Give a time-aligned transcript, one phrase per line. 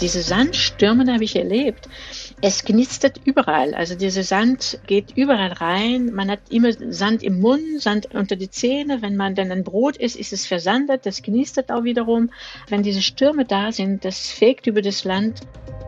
[0.00, 1.86] Diese Sandstürme habe ich erlebt.
[2.40, 3.74] Es knistert überall.
[3.74, 6.14] Also dieser Sand geht überall rein.
[6.14, 9.02] Man hat immer Sand im Mund, Sand unter die Zähne.
[9.02, 11.04] Wenn man dann ein Brot isst, ist es versandet.
[11.04, 12.30] Das knistert auch wiederum.
[12.68, 15.42] Wenn diese Stürme da sind, das fegt über das Land.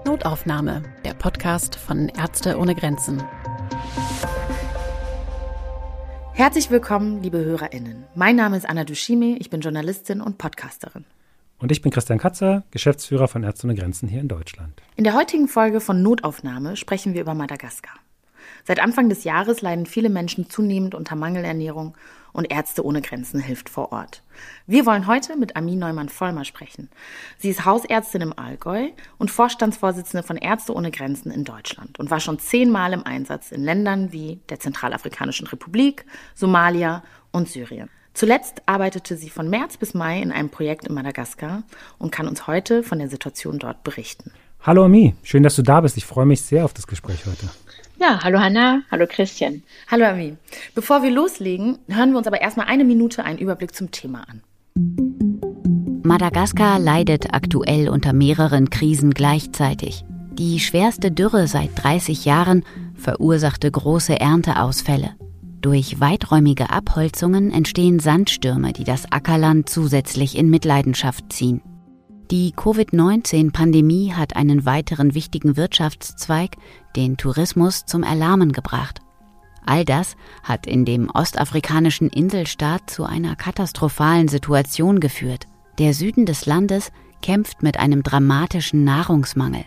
[0.04, 3.22] Notaufnahme, der Podcast von Ärzte ohne Grenzen.
[6.34, 8.04] Herzlich willkommen, liebe HörerInnen.
[8.14, 11.06] Mein Name ist Anna Dushime, ich bin Journalistin und Podcasterin.
[11.62, 14.82] Und ich bin Christian Katzer, Geschäftsführer von Ärzte ohne Grenzen hier in Deutschland.
[14.96, 17.94] In der heutigen Folge von Notaufnahme sprechen wir über Madagaskar.
[18.64, 21.96] Seit Anfang des Jahres leiden viele Menschen zunehmend unter Mangelernährung
[22.32, 24.24] und Ärzte ohne Grenzen hilft vor Ort.
[24.66, 26.90] Wir wollen heute mit Amin Neumann-Vollmer sprechen.
[27.38, 32.18] Sie ist Hausärztin im Allgäu und Vorstandsvorsitzende von Ärzte ohne Grenzen in Deutschland und war
[32.18, 37.88] schon zehnmal im Einsatz in Ländern wie der Zentralafrikanischen Republik, Somalia und Syrien.
[38.14, 41.62] Zuletzt arbeitete sie von März bis Mai in einem Projekt in Madagaskar
[41.98, 44.32] und kann uns heute von der Situation dort berichten.
[44.60, 45.96] Hallo Ami, schön, dass du da bist.
[45.96, 47.48] Ich freue mich sehr auf das Gespräch heute.
[47.98, 49.62] Ja, hallo Hanna, hallo Christian.
[49.90, 50.36] Hallo Ami.
[50.74, 54.42] Bevor wir loslegen, hören wir uns aber erstmal eine Minute einen Überblick zum Thema an.
[56.04, 60.04] Madagaskar leidet aktuell unter mehreren Krisen gleichzeitig.
[60.32, 62.64] Die schwerste Dürre seit 30 Jahren
[62.94, 65.14] verursachte große Ernteausfälle.
[65.62, 71.62] Durch weiträumige Abholzungen entstehen Sandstürme, die das Ackerland zusätzlich in Mitleidenschaft ziehen.
[72.32, 76.56] Die Covid-19-Pandemie hat einen weiteren wichtigen Wirtschaftszweig,
[76.96, 79.02] den Tourismus, zum Erlahmen gebracht.
[79.64, 85.46] All das hat in dem ostafrikanischen Inselstaat zu einer katastrophalen Situation geführt.
[85.78, 86.90] Der Süden des Landes
[87.22, 89.64] kämpft mit einem dramatischen Nahrungsmangel.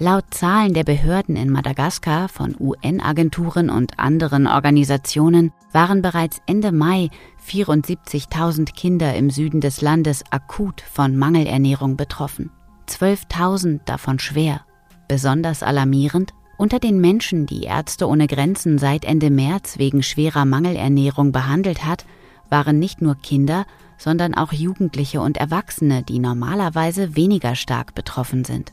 [0.00, 7.10] Laut Zahlen der Behörden in Madagaskar von UN-Agenturen und anderen Organisationen waren bereits Ende Mai
[7.48, 12.50] 74.000 Kinder im Süden des Landes akut von Mangelernährung betroffen.
[12.88, 14.62] 12.000 davon schwer.
[15.06, 21.30] Besonders alarmierend, unter den Menschen, die Ärzte ohne Grenzen seit Ende März wegen schwerer Mangelernährung
[21.30, 22.04] behandelt hat,
[22.50, 23.64] waren nicht nur Kinder,
[23.96, 28.72] sondern auch Jugendliche und Erwachsene, die normalerweise weniger stark betroffen sind.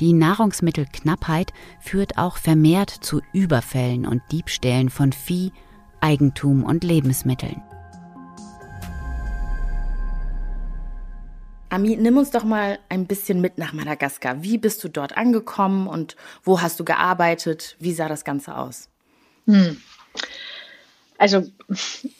[0.00, 5.52] Die Nahrungsmittelknappheit führt auch vermehrt zu Überfällen und Diebstählen von Vieh,
[6.00, 7.62] Eigentum und Lebensmitteln.
[11.70, 14.42] Ami, nimm uns doch mal ein bisschen mit nach Madagaskar.
[14.42, 17.76] Wie bist du dort angekommen und wo hast du gearbeitet?
[17.80, 18.88] Wie sah das Ganze aus?
[19.46, 19.78] Hm.
[21.18, 21.44] Also,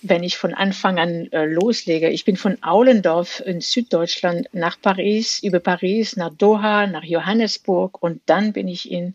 [0.03, 5.43] wenn ich von Anfang an äh, loslege, ich bin von Aulendorf in Süddeutschland nach Paris,
[5.43, 9.15] über Paris nach Doha, nach Johannesburg und dann bin ich in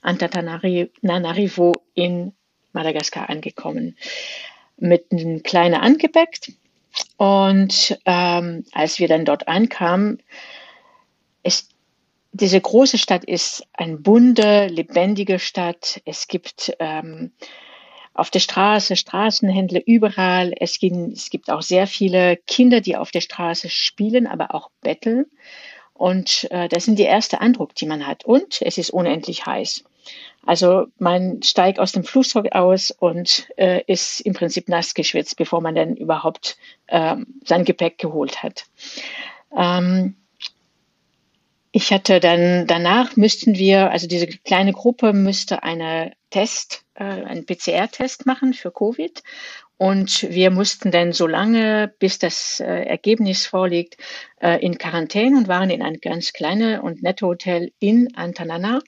[0.00, 2.32] Antananarivo in
[2.72, 3.96] Madagaskar angekommen.
[4.78, 6.52] Mit einem kleinen Angepäck.
[7.16, 10.22] Und ähm, als wir dann dort ankamen,
[11.42, 11.70] ist
[12.32, 16.00] diese große Stadt ist eine bunte, lebendige Stadt.
[16.04, 17.32] Es gibt ähm,
[18.18, 20.52] auf der Straße, Straßenhändler überall.
[20.58, 24.70] Es gibt, es gibt auch sehr viele Kinder, die auf der Straße spielen, aber auch
[24.80, 25.26] betteln.
[25.94, 28.24] Und äh, das sind die erste Eindruck, die man hat.
[28.24, 29.84] Und es ist unendlich heiß.
[30.44, 35.60] Also man steigt aus dem Flugzeug aus und äh, ist im Prinzip nass geschwitzt, bevor
[35.60, 36.56] man dann überhaupt
[36.88, 38.64] äh, sein Gepäck geholt hat.
[39.56, 40.16] Ähm,
[41.70, 47.46] ich hatte dann danach müssten wir, also diese kleine Gruppe müsste eine Test, äh, einen
[47.46, 49.22] PCR-Test machen für Covid.
[49.76, 53.96] Und wir mussten dann so lange, bis das äh, Ergebnis vorliegt,
[54.40, 58.80] äh, in Quarantäne und waren in ein ganz kleines und nette Hotel in Antanana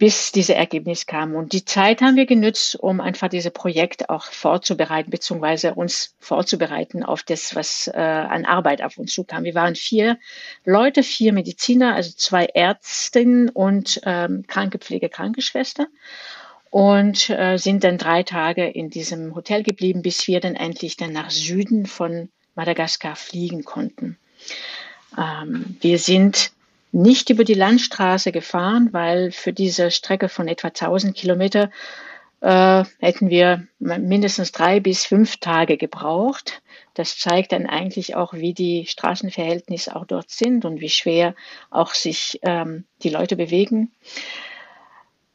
[0.00, 1.34] bis diese Ergebnis kam.
[1.34, 7.04] Und die Zeit haben wir genutzt, um einfach dieses Projekt auch vorzubereiten, beziehungsweise uns vorzubereiten
[7.04, 9.44] auf das, was äh, an Arbeit auf uns zukam.
[9.44, 10.18] Wir waren vier
[10.64, 15.86] Leute, vier Mediziner, also zwei Ärztinnen und ähm, Krankepflege, Krankenschwester
[16.70, 21.12] und äh, sind dann drei Tage in diesem Hotel geblieben, bis wir dann endlich dann
[21.12, 24.16] nach Süden von Madagaskar fliegen konnten.
[25.18, 26.52] Ähm, wir sind
[26.92, 31.70] nicht über die Landstraße gefahren, weil für diese Strecke von etwa 1000 Kilometer
[32.40, 36.62] äh, hätten wir mindestens drei bis fünf Tage gebraucht.
[36.94, 41.34] Das zeigt dann eigentlich auch, wie die Straßenverhältnisse auch dort sind und wie schwer
[41.70, 43.92] auch sich ähm, die Leute bewegen.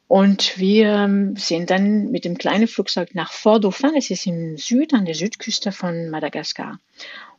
[0.08, 4.56] Und wir ähm, sind dann mit dem kleinen Flugzeug nach Fort Dauphin, es ist im
[4.56, 6.78] Süden, an der Südküste von Madagaskar.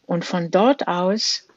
[0.05, 1.47] Und von dort aus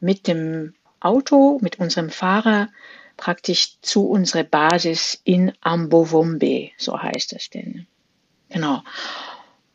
[0.00, 2.68] mit dem Auto mit unserem Fahrer
[3.16, 7.86] praktisch zu unserer Basis in Ambovombe, so heißt es denn.
[8.48, 8.82] Genau.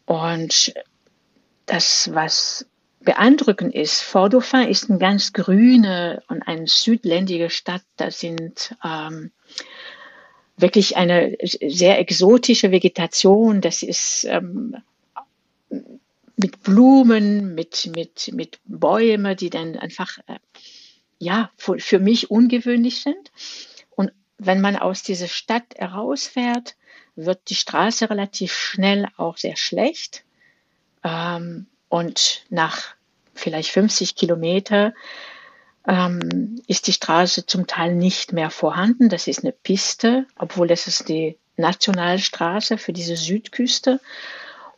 [0.06, 0.74] Und
[1.66, 2.66] das, was
[3.02, 7.84] beeindruckend ist, Fort-Dauphin ist eine ganz grüne und eine südländige Stadt.
[7.98, 9.32] Da sind ähm,
[10.62, 13.62] wirklich eine sehr exotische Vegetation.
[13.62, 14.78] Das ist ähm,
[16.36, 20.40] mit Blumen, mit, mit, mit Bäumen, die dann einfach, äh,
[21.18, 23.32] ja, für, für mich ungewöhnlich sind.
[23.96, 26.76] Und wenn man aus dieser Stadt herausfährt,
[27.16, 30.24] wird die Straße relativ schnell auch sehr schlecht.
[31.04, 32.96] Ähm, und nach
[33.34, 34.94] vielleicht 50 Kilometer
[35.88, 39.10] ähm, ist die Straße zum Teil nicht mehr vorhanden.
[39.10, 44.00] Das ist eine Piste, obwohl das ist die Nationalstraße für diese Südküste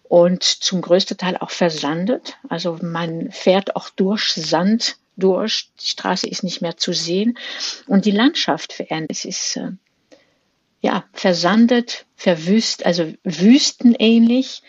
[0.04, 2.38] und zum größten Teil auch versandet.
[2.50, 5.70] Also man fährt auch durch Sand durch.
[5.80, 7.38] Die Straße ist nicht mehr zu sehen
[7.88, 9.12] und die Landschaft verändert.
[9.12, 9.72] Es ist äh,
[10.82, 14.64] ja versandet, verwüst, also wüstenähnlich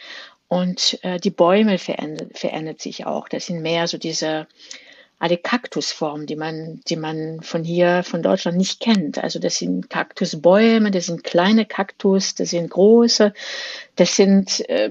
[0.49, 3.29] und äh, die Bäume verändert, verändert sich auch.
[3.29, 4.47] Das sind mehr so diese
[5.23, 9.23] alle Kaktusformen, die man, die man von hier, von Deutschland nicht kennt.
[9.23, 13.33] Also das sind Kaktusbäume, das sind kleine Kaktus, das sind große,
[13.95, 14.91] das sind, äh,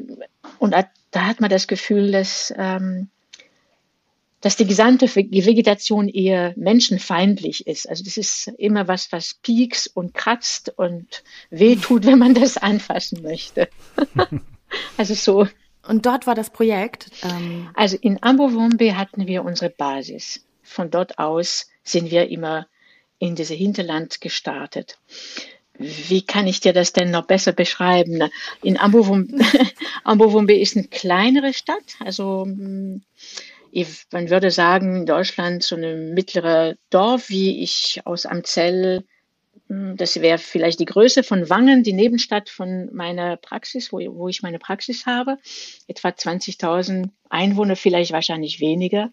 [0.58, 0.74] und
[1.12, 3.10] da hat man das Gefühl, dass, ähm,
[4.40, 7.90] dass die gesamte Vegetation eher menschenfeindlich ist.
[7.90, 13.22] Also das ist immer was, was piekst und kratzt und wehtut, wenn man das anfassen
[13.22, 13.68] möchte.
[14.98, 15.46] also so
[15.88, 17.12] und dort war das Projekt?
[17.24, 20.46] Ähm also in Ambovombe hatten wir unsere Basis.
[20.64, 22.68] Von dort aus sind wir immer
[23.20, 25.00] in diese Hinterland gestartet.
[25.78, 28.30] Wie kann ich dir das denn noch besser beschreiben?
[28.62, 29.44] In Ambovombe,
[30.04, 31.96] Ambovombe ist eine kleinere Stadt.
[32.00, 33.04] Also hm,
[34.12, 39.06] man würde sagen, in Deutschland so eine mittlere Dorf, wie ich aus Amzell
[39.74, 44.42] das wäre vielleicht die Größe von Wangen, die Nebenstadt von meiner Praxis, wo, wo ich
[44.42, 45.38] meine Praxis habe.
[45.88, 49.12] Etwa 20.000 Einwohner, vielleicht wahrscheinlich weniger.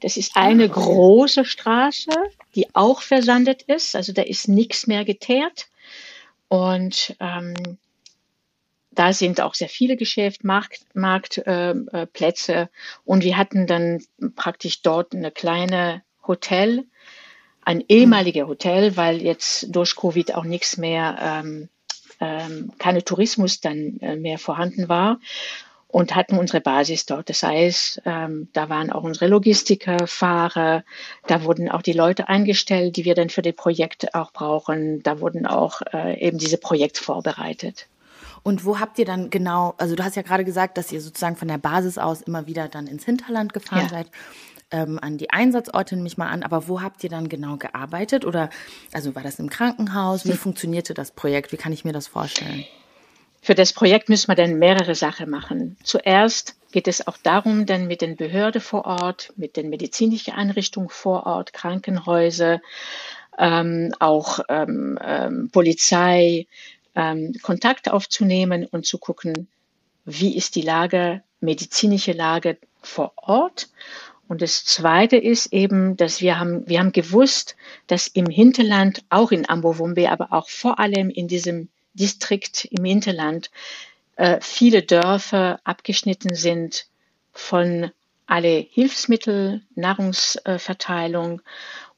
[0.00, 2.08] Das ist eine ah, große Straße,
[2.54, 3.94] die auch versandet ist.
[3.94, 5.68] Also da ist nichts mehr geteert.
[6.48, 7.54] Und ähm,
[8.92, 10.92] da sind auch sehr viele Geschäfte, Marktplätze.
[10.94, 12.66] Markt, äh, äh,
[13.04, 14.02] und wir hatten dann
[14.34, 16.86] praktisch dort eine kleine Hotel
[17.62, 21.68] ein ehemaliger Hotel, weil jetzt durch Covid auch nichts mehr, ähm,
[22.20, 25.18] ähm, keine Tourismus dann äh, mehr vorhanden war
[25.88, 27.28] und hatten unsere Basis dort.
[27.28, 30.84] Das heißt, ähm, da waren auch unsere Logistiker, Fahrer,
[31.26, 35.02] da wurden auch die Leute eingestellt, die wir dann für die Projekte auch brauchen.
[35.02, 37.88] Da wurden auch äh, eben diese Projekte vorbereitet.
[38.42, 41.36] Und wo habt ihr dann genau, also du hast ja gerade gesagt, dass ihr sozusagen
[41.36, 43.88] von der Basis aus immer wieder dann ins Hinterland gefahren ja.
[43.88, 44.10] seid
[44.70, 48.24] ähm, an die Einsatzorte nehme ich mal an, aber wo habt ihr dann genau gearbeitet?
[48.24, 48.50] Oder
[48.92, 50.26] also war das im Krankenhaus?
[50.26, 51.52] Wie funktionierte das Projekt?
[51.52, 52.64] Wie kann ich mir das vorstellen?
[53.42, 55.76] Für das Projekt müssen wir dann mehrere Sachen machen.
[55.82, 60.90] Zuerst geht es auch darum, dann mit den Behörden vor Ort, mit den medizinischen Einrichtungen
[60.90, 62.60] vor Ort, Krankenhäuser,
[63.38, 66.46] ähm, auch ähm, ähm, Polizei,
[66.94, 69.48] ähm, Kontakt aufzunehmen und zu gucken,
[70.04, 73.68] wie ist die Lage, medizinische Lage vor Ort
[74.30, 77.56] und das Zweite ist eben, dass wir haben, wir haben gewusst,
[77.88, 83.50] dass im Hinterland, auch in Ambovumbe, aber auch vor allem in diesem Distrikt im Hinterland,
[84.14, 86.86] äh, viele Dörfer abgeschnitten sind
[87.32, 87.90] von
[88.26, 91.42] alle Hilfsmittel, Nahrungsverteilung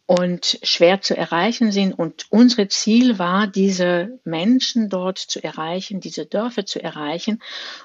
[0.07, 1.93] und schwer zu erreichen sind.
[1.93, 7.43] Und unser Ziel war, diese Menschen dort zu erreichen, diese Dörfer zu erreichen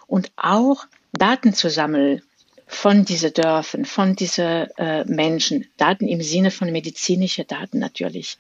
[0.08, 2.22] und auch Daten zu sammeln
[2.70, 8.38] von diesen Dörfern, von diesen äh, Menschen, Daten im Sinne von medizinische Daten natürlich.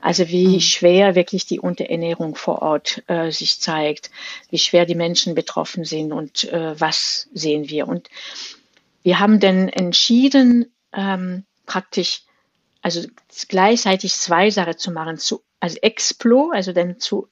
[0.00, 0.60] Also wie mhm.
[0.60, 4.10] schwer wirklich die Unterernährung vor Ort äh, sich zeigt,
[4.50, 7.86] wie schwer die Menschen betroffen sind und äh, was sehen wir.
[7.86, 8.10] Und
[9.04, 12.22] wir haben dann entschieden, ähm, praktisch,
[12.82, 13.06] also
[13.48, 17.28] gleichzeitig zwei Sachen zu machen, zu, also Explo, also dann zu,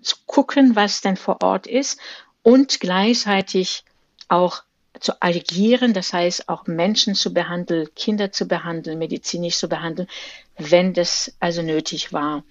[0.00, 2.00] zu gucken, was denn vor Ort ist
[2.42, 3.84] und gleichzeitig
[4.28, 4.62] auch
[4.98, 10.08] zu agieren, das heißt auch Menschen zu behandeln, Kinder zu behandeln, medizinisch zu behandeln,
[10.58, 12.44] wenn das also nötig war.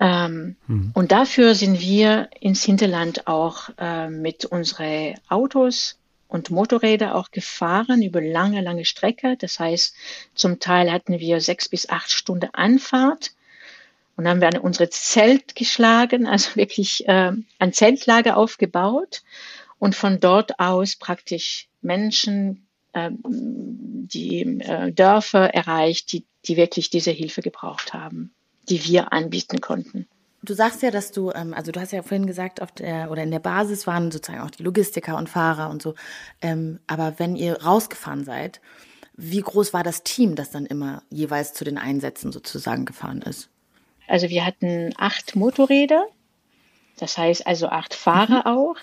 [0.00, 0.90] Ähm, mhm.
[0.94, 8.02] Und dafür sind wir ins Hinterland auch äh, mit unseren Autos und Motorräder auch gefahren
[8.02, 9.36] über lange, lange Strecke.
[9.38, 9.94] Das heißt,
[10.34, 13.32] zum Teil hatten wir sechs bis acht Stunden Anfahrt
[14.16, 19.22] und dann haben wir an unsere Zelt geschlagen, also wirklich äh, ein Zeltlager aufgebaut
[19.78, 27.10] und von dort aus praktisch Menschen, äh, die äh, Dörfer erreicht, die, die wirklich diese
[27.10, 28.32] Hilfe gebraucht haben,
[28.68, 30.06] die wir anbieten konnten.
[30.42, 33.22] Du sagst ja, dass du, ähm, also du hast ja vorhin gesagt, auf der oder
[33.22, 35.94] in der Basis waren sozusagen auch die Logistiker und Fahrer und so.
[36.42, 38.60] Ähm, aber wenn ihr rausgefahren seid,
[39.16, 43.48] wie groß war das Team, das dann immer jeweils zu den Einsätzen sozusagen gefahren ist?
[44.06, 46.06] Also wir hatten acht Motorräder,
[46.98, 48.46] das heißt also acht Fahrer mhm.
[48.46, 48.76] auch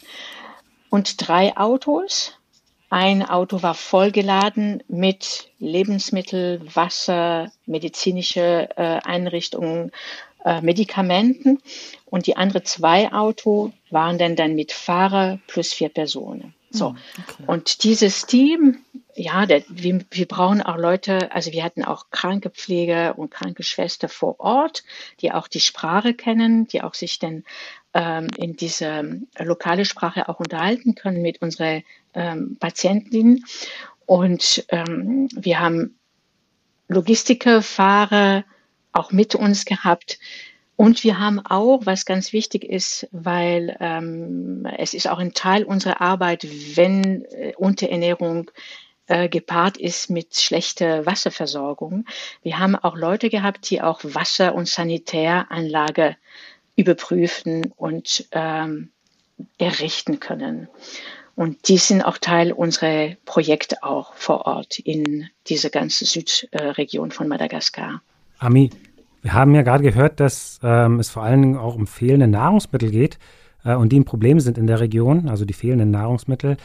[0.91, 2.33] und drei Autos.
[2.91, 9.91] Ein Auto war vollgeladen mit Lebensmittel, Wasser, medizinische äh, Einrichtungen,
[10.43, 11.61] äh, Medikamenten
[12.05, 16.53] und die anderen zwei Auto waren dann dann mit Fahrer plus vier Personen.
[16.69, 16.89] So.
[16.89, 17.43] Hm, okay.
[17.47, 18.79] Und dieses Team,
[19.15, 24.39] ja, der, wir, wir brauchen auch Leute, also wir hatten auch Krankepfleger und Krankenschwester vor
[24.39, 24.83] Ort,
[25.21, 27.43] die auch die Sprache kennen, die auch sich dann
[27.93, 29.03] ähm, in dieser
[29.39, 31.83] lokale Sprache auch unterhalten können mit unseren
[32.13, 33.45] ähm, Patientinnen.
[34.05, 35.97] Und ähm, wir haben
[36.87, 38.43] Logistiker, Fahrer,
[38.91, 40.19] auch mit uns gehabt.
[40.75, 45.63] Und wir haben auch, was ganz wichtig ist, weil ähm, es ist auch ein Teil
[45.63, 48.49] unserer Arbeit, wenn äh, Unterernährung
[49.07, 52.05] äh, gepaart ist mit schlechter Wasserversorgung.
[52.43, 56.15] Wir haben auch Leute gehabt, die auch Wasser- und Sanitäranlage
[56.75, 58.89] überprüfen und ähm,
[59.57, 60.67] errichten können.
[61.35, 67.27] Und die sind auch Teil unserer Projekte auch vor Ort in dieser ganzen Südregion von
[67.27, 68.01] Madagaskar.
[68.37, 68.69] Ami,
[69.21, 72.91] wir haben ja gerade gehört, dass ähm, es vor allen Dingen auch um fehlende Nahrungsmittel
[72.91, 73.17] geht
[73.63, 76.57] äh, und die ein Problem sind in der Region, also die fehlenden Nahrungsmittel.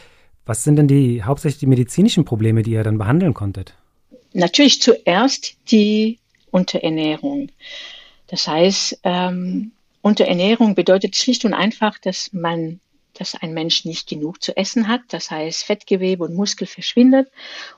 [0.45, 3.73] Was sind denn die hauptsächlich die medizinischen Probleme, die ihr dann behandeln konntet?
[4.33, 6.19] Natürlich zuerst die
[6.51, 7.49] Unterernährung.
[8.27, 9.71] Das heißt, ähm,
[10.07, 12.79] Unterernährung bedeutet schlicht und einfach, dass man
[13.19, 15.01] dass ein Mensch nicht genug zu essen hat.
[15.09, 17.31] Das heißt, Fettgewebe und Muskel verschwindet.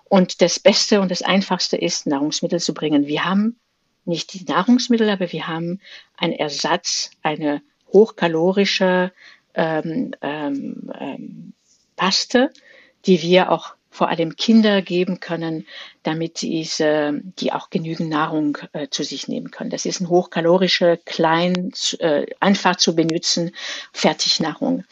[0.04, 3.08] Und das Beste und das Einfachste ist, Nahrungsmittel zu bringen.
[3.08, 3.58] Wir haben
[4.06, 5.80] nicht die Nahrungsmittel, aber wir haben
[6.18, 7.62] einen Ersatz, eine
[7.94, 9.12] hochkalorische
[9.54, 11.54] ähm, ähm, ähm,
[11.96, 12.52] Paste,
[13.06, 15.68] die wir auch vor allem Kinder geben können,
[16.03, 19.72] damit diese, die auch genügend Nahrung äh, zu sich nehmen können.
[19.72, 23.51] Das ist eine hochkalorische, klein, äh, einfach zu benutzen
[23.91, 24.86] Fertignahrung.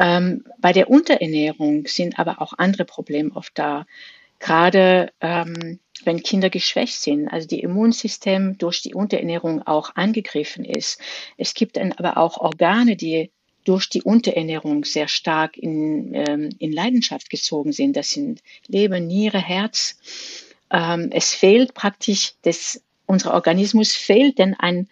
[0.00, 3.86] Ähm, bei der Unterernährung sind aber auch andere Probleme oft da.
[4.40, 11.00] Gerade ähm, wenn Kinder geschwächt sind, also die Immunsystem durch die Unterernährung auch angegriffen ist.
[11.36, 13.30] Es gibt dann aber auch Organe, die
[13.70, 17.96] durch die Unterernährung sehr stark in, ähm, in Leidenschaft gezogen sind.
[17.96, 19.96] Das sind Leber, Niere, Herz.
[20.72, 24.88] Ähm, es fehlt praktisch, das, unser Organismus fehlt denn ein,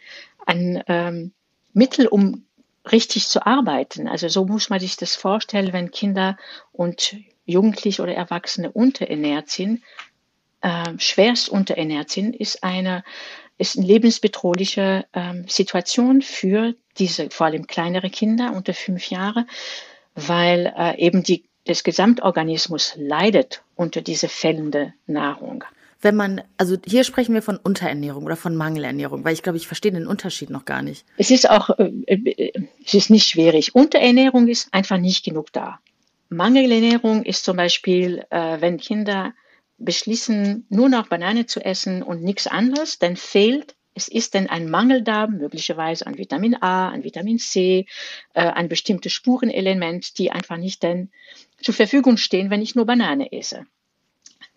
[0.47, 1.33] ein ähm,
[1.73, 2.45] Mittel, um
[2.93, 4.07] richtig zu arbeiten.
[4.07, 6.39] Also so muss man sich das vorstellen, wenn Kinder
[6.71, 9.83] und Jugendliche oder Erwachsene unterernährt sind,
[10.61, 13.03] äh, schwerst unterernährt sind, ist eine,
[13.59, 19.47] ist eine lebensbedrohliche äh, Situation für diese, vor allem kleinere Kinder unter fünf Jahre,
[20.15, 25.65] weil äh, eben die, das Gesamtorganismus leidet unter diese fällende Nahrung.
[26.01, 29.67] Wenn man, also hier sprechen wir von Unterernährung oder von Mangelernährung, weil ich glaube, ich
[29.67, 31.05] verstehe den Unterschied noch gar nicht.
[31.17, 32.53] Es ist auch, äh, äh
[32.85, 33.75] es ist nicht schwierig.
[33.75, 35.81] Unterernährung ist einfach nicht genug da.
[36.29, 39.33] Mangelernährung ist zum Beispiel, äh, wenn Kinder
[39.79, 44.71] beschließen, nur noch Banane zu essen und nichts anderes, dann fehlt, es ist dann ein
[44.71, 47.87] Mangel da, möglicherweise an Vitamin A, an Vitamin C,
[48.33, 51.11] äh, an bestimmte Spurenelement, die einfach nicht dann
[51.61, 53.67] zur Verfügung stehen, wenn ich nur Banane esse.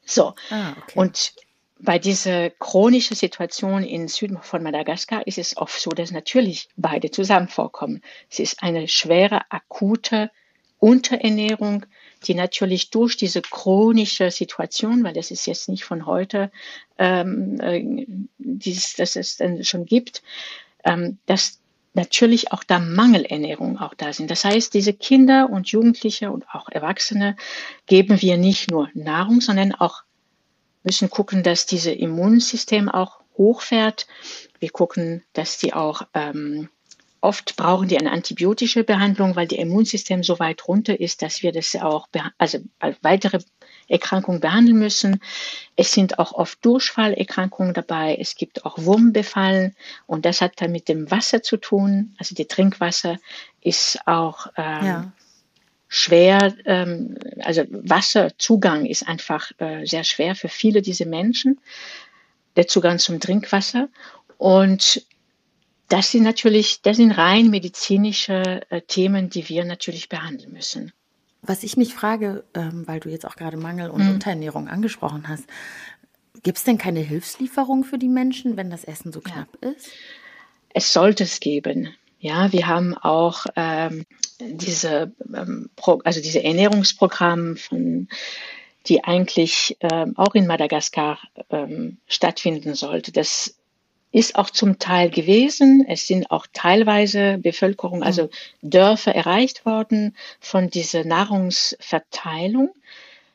[0.05, 0.35] So.
[0.49, 0.99] Ah, okay.
[0.99, 1.33] Und
[1.79, 7.09] bei dieser chronischen Situation im Süden von Madagaskar ist es oft so, dass natürlich beide
[7.09, 8.01] zusammen vorkommen.
[8.29, 10.29] Es ist eine schwere, akute
[10.77, 11.85] Unterernährung,
[12.25, 16.51] die natürlich durch diese chronische Situation, weil das ist jetzt nicht von heute,
[17.01, 18.05] ähm, äh,
[18.37, 20.21] dieses, dass es dann schon gibt,
[20.83, 21.59] ähm, dass
[21.93, 24.29] natürlich auch da Mangelernährung auch da sind.
[24.29, 27.35] Das heißt, diese Kinder und Jugendliche und auch Erwachsene
[27.87, 30.03] geben wir nicht nur Nahrung, sondern auch
[30.83, 34.05] müssen gucken, dass dieses Immunsystem auch hochfährt.
[34.59, 36.69] Wir gucken, dass die auch ähm,
[37.23, 41.51] Oft brauchen die eine antibiotische Behandlung, weil das Immunsystem so weit runter ist, dass wir
[41.51, 42.07] das auch
[42.39, 42.57] also
[43.03, 43.39] weitere
[43.91, 45.21] Erkrankungen behandeln müssen.
[45.75, 48.17] Es sind auch oft Durchfallerkrankungen dabei.
[48.19, 49.75] Es gibt auch Wurmbefallen
[50.07, 52.15] und das hat dann mit dem Wasser zu tun.
[52.17, 53.17] Also die Trinkwasser
[53.61, 55.11] ist auch ähm, ja.
[55.87, 56.55] schwer.
[56.65, 61.59] Ähm, also Wasserzugang ist einfach äh, sehr schwer für viele dieser Menschen.
[62.55, 63.87] Der Zugang zum Trinkwasser
[64.37, 65.05] und
[65.91, 70.93] das sind natürlich, das sind rein medizinische äh, Themen, die wir natürlich behandeln müssen.
[71.41, 74.11] Was ich mich frage, ähm, weil du jetzt auch gerade Mangel und mhm.
[74.11, 75.45] Unterernährung angesprochen hast,
[76.43, 79.69] gibt es denn keine Hilfslieferung für die Menschen, wenn das Essen so knapp ja.
[79.69, 79.89] ist?
[80.73, 81.93] es sollte es geben.
[82.19, 84.05] Ja, wir haben auch ähm,
[84.39, 88.07] diese, ähm, Pro, also diese Ernährungsprogramme von
[88.87, 91.19] die eigentlich ähm, auch in Madagaskar
[91.51, 93.11] ähm, stattfinden sollte.
[93.11, 93.55] Das
[94.11, 95.85] ist auch zum Teil gewesen.
[95.87, 98.29] Es sind auch teilweise Bevölkerung, also
[98.61, 102.71] Dörfer erreicht worden von dieser Nahrungsverteilung.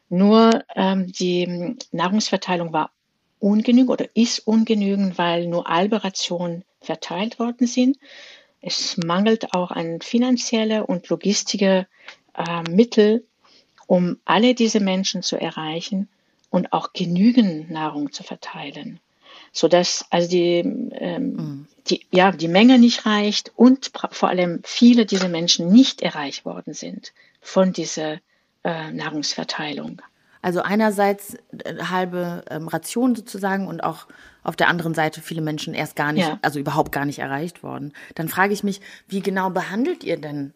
[0.08, 2.90] Nur ähm, die Nahrungsverteilung war
[3.40, 7.98] ungenügend oder ist ungenügend, weil nur halbe Rationen verteilt worden sind.
[8.60, 11.86] Es mangelt auch an finanzielle und logistische
[12.34, 13.24] äh, Mittel,
[13.86, 16.08] um alle diese Menschen zu erreichen
[16.50, 19.00] und auch genügend Nahrung zu verteilen,
[19.56, 21.66] sodass also die, ähm, mhm.
[21.88, 26.74] die, ja, die Menge nicht reicht und vor allem viele dieser Menschen nicht erreicht worden
[26.74, 28.18] sind von dieser
[28.64, 30.02] äh, Nahrungsverteilung.
[30.42, 34.06] Also einerseits äh, halbe ähm, Ration sozusagen und auch
[34.42, 36.38] auf der anderen Seite viele Menschen erst gar nicht, ja.
[36.42, 37.94] also überhaupt gar nicht erreicht worden.
[38.14, 40.52] Dann frage ich mich, wie genau behandelt ihr denn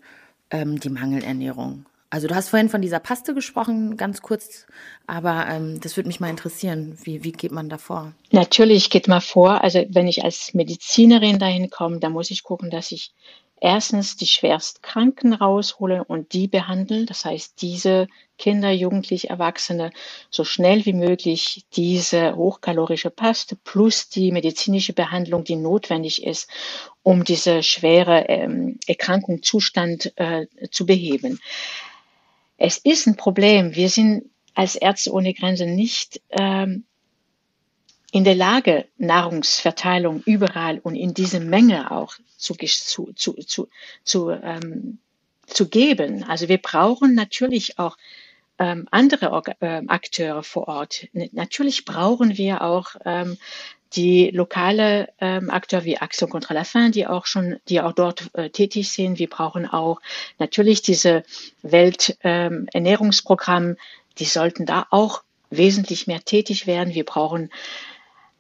[0.51, 1.87] ähm, die Mangelernährung?
[2.11, 4.67] Also du hast vorhin von dieser Paste gesprochen, ganz kurz,
[5.07, 6.99] aber ähm, das würde mich mal interessieren.
[7.05, 8.13] Wie, wie geht man da vor?
[8.33, 9.63] Natürlich geht man vor.
[9.63, 13.13] Also wenn ich als Medizinerin dahin komme, dann muss ich gucken, dass ich
[13.61, 17.07] erstens die Schwerstkranken raushole und die behandeln.
[17.07, 19.93] Das heißt, diese Kinder, Jugendliche, Erwachsene
[20.31, 26.51] so schnell wie möglich diese hochkalorische Paste plus die medizinische Behandlung, die notwendig ist,
[27.03, 31.39] um diese schwere ähm, Erkrankungszustand äh, zu beheben.
[32.61, 33.75] Es ist ein Problem.
[33.75, 34.25] Wir sind
[34.55, 36.85] als Ärzte ohne Grenzen nicht ähm,
[38.13, 43.69] in der Lage, Nahrungsverteilung überall und in diese Menge auch zu, zu, zu, zu,
[44.05, 44.99] zu, ähm,
[45.47, 46.23] zu geben.
[46.25, 47.97] Also wir brauchen natürlich auch
[48.59, 51.09] ähm, andere äh, Akteure vor Ort.
[51.33, 53.39] Natürlich brauchen wir auch ähm,
[53.95, 58.31] die lokale ähm, Akteure wie Action contre la faim, die auch schon, die auch dort
[58.35, 59.19] äh, tätig sind.
[59.19, 60.01] Wir brauchen auch
[60.39, 61.25] natürlich diese
[61.63, 63.77] Welternährungsprogramm, ähm,
[64.19, 66.95] die sollten da auch wesentlich mehr tätig werden.
[66.95, 67.51] Wir brauchen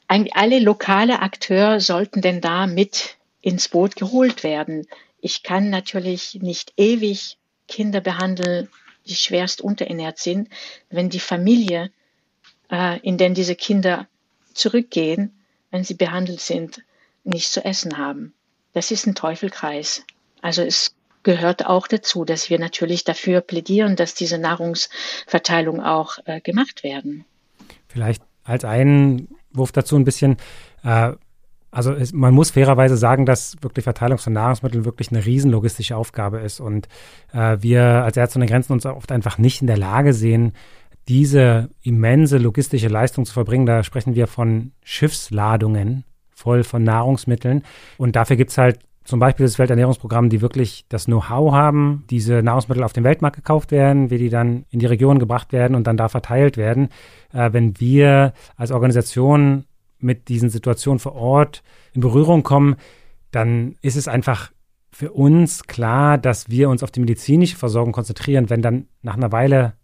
[0.06, 4.86] eigentlich alle lokale Akteure sollten denn da mit ins Boot geholt werden.
[5.20, 8.68] Ich kann natürlich nicht ewig Kinder behandeln,
[9.06, 10.48] die schwerst unterernährt sind,
[10.90, 11.90] wenn die Familie,
[12.70, 14.08] äh, in der diese Kinder
[14.52, 15.39] zurückgehen,
[15.70, 16.82] wenn sie behandelt sind,
[17.24, 18.32] nicht zu essen haben.
[18.72, 20.04] Das ist ein Teufelkreis.
[20.42, 26.40] Also es gehört auch dazu, dass wir natürlich dafür plädieren, dass diese Nahrungsverteilung auch äh,
[26.40, 27.24] gemacht werden.
[27.88, 30.36] Vielleicht als Einwurf dazu ein bisschen,
[30.82, 31.12] äh,
[31.70, 35.96] also es, man muss fairerweise sagen, dass wirklich Verteilung von Nahrungsmitteln wirklich eine riesen logistische
[35.96, 36.88] Aufgabe ist und
[37.32, 40.54] äh, wir als Ärzte ohne Grenzen uns oft einfach nicht in der Lage sehen,
[41.10, 43.66] diese immense logistische Leistung zu verbringen.
[43.66, 47.64] Da sprechen wir von Schiffsladungen voll von Nahrungsmitteln.
[47.98, 52.44] Und dafür gibt es halt zum Beispiel das Welternährungsprogramm, die wirklich das Know-how haben, diese
[52.44, 55.88] Nahrungsmittel auf dem Weltmarkt gekauft werden, wie die dann in die Region gebracht werden und
[55.88, 56.90] dann da verteilt werden.
[57.32, 59.64] Äh, wenn wir als Organisation
[59.98, 62.76] mit diesen Situationen vor Ort in Berührung kommen,
[63.32, 64.52] dann ist es einfach
[64.92, 68.48] für uns klar, dass wir uns auf die medizinische Versorgung konzentrieren.
[68.48, 69.74] Wenn dann nach einer Weile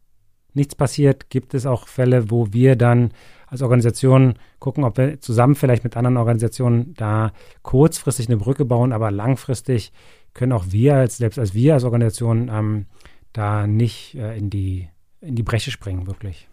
[0.57, 3.13] nichts passiert, gibt es auch Fälle, wo wir dann
[3.47, 8.93] als Organisation gucken, ob wir zusammen vielleicht mit anderen Organisationen da kurzfristig eine Brücke bauen,
[8.93, 9.93] aber langfristig
[10.35, 12.87] können auch wir, als, selbst als wir als Organisation, ähm,
[13.33, 14.89] da nicht äh, in, die,
[15.21, 16.49] in die Breche springen, wirklich.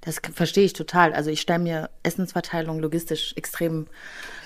[0.00, 1.12] Das verstehe ich total.
[1.12, 3.86] Also ich stelle mir Essensverteilung logistisch extrem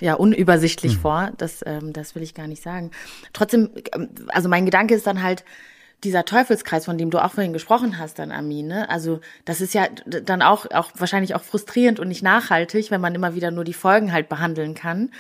[0.01, 1.01] ja, unübersichtlich mhm.
[1.01, 1.33] vor.
[1.39, 2.91] Das, ähm, das will ich gar nicht sagen.
[3.33, 5.45] Trotzdem, ähm, also mein Gedanke ist dann halt,
[6.05, 8.91] dieser Teufelskreis, von dem du auch vorhin gesprochen hast, dann Armin, ne?
[8.91, 13.15] Also das ist ja dann auch, auch wahrscheinlich auch frustrierend und nicht nachhaltig, wenn man
[13.15, 15.11] immer wieder nur die Folgen halt behandeln kann.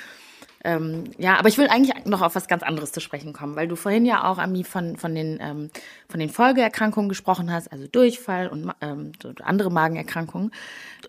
[0.64, 3.66] Ähm, ja, aber ich will eigentlich noch auf was ganz anderes zu sprechen kommen, weil
[3.66, 5.70] du vorhin ja auch, Ami, von, von, den, ähm,
[6.08, 10.52] von den Folgeerkrankungen gesprochen hast, also Durchfall und ähm, andere Magenerkrankungen.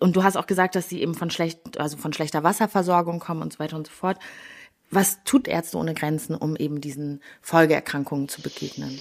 [0.00, 3.42] Und du hast auch gesagt, dass sie eben von schlecht, also von schlechter Wasserversorgung kommen
[3.42, 4.18] und so weiter und so fort.
[4.90, 9.00] Was tut Ärzte ohne Grenzen, um eben diesen Folgeerkrankungen zu begegnen?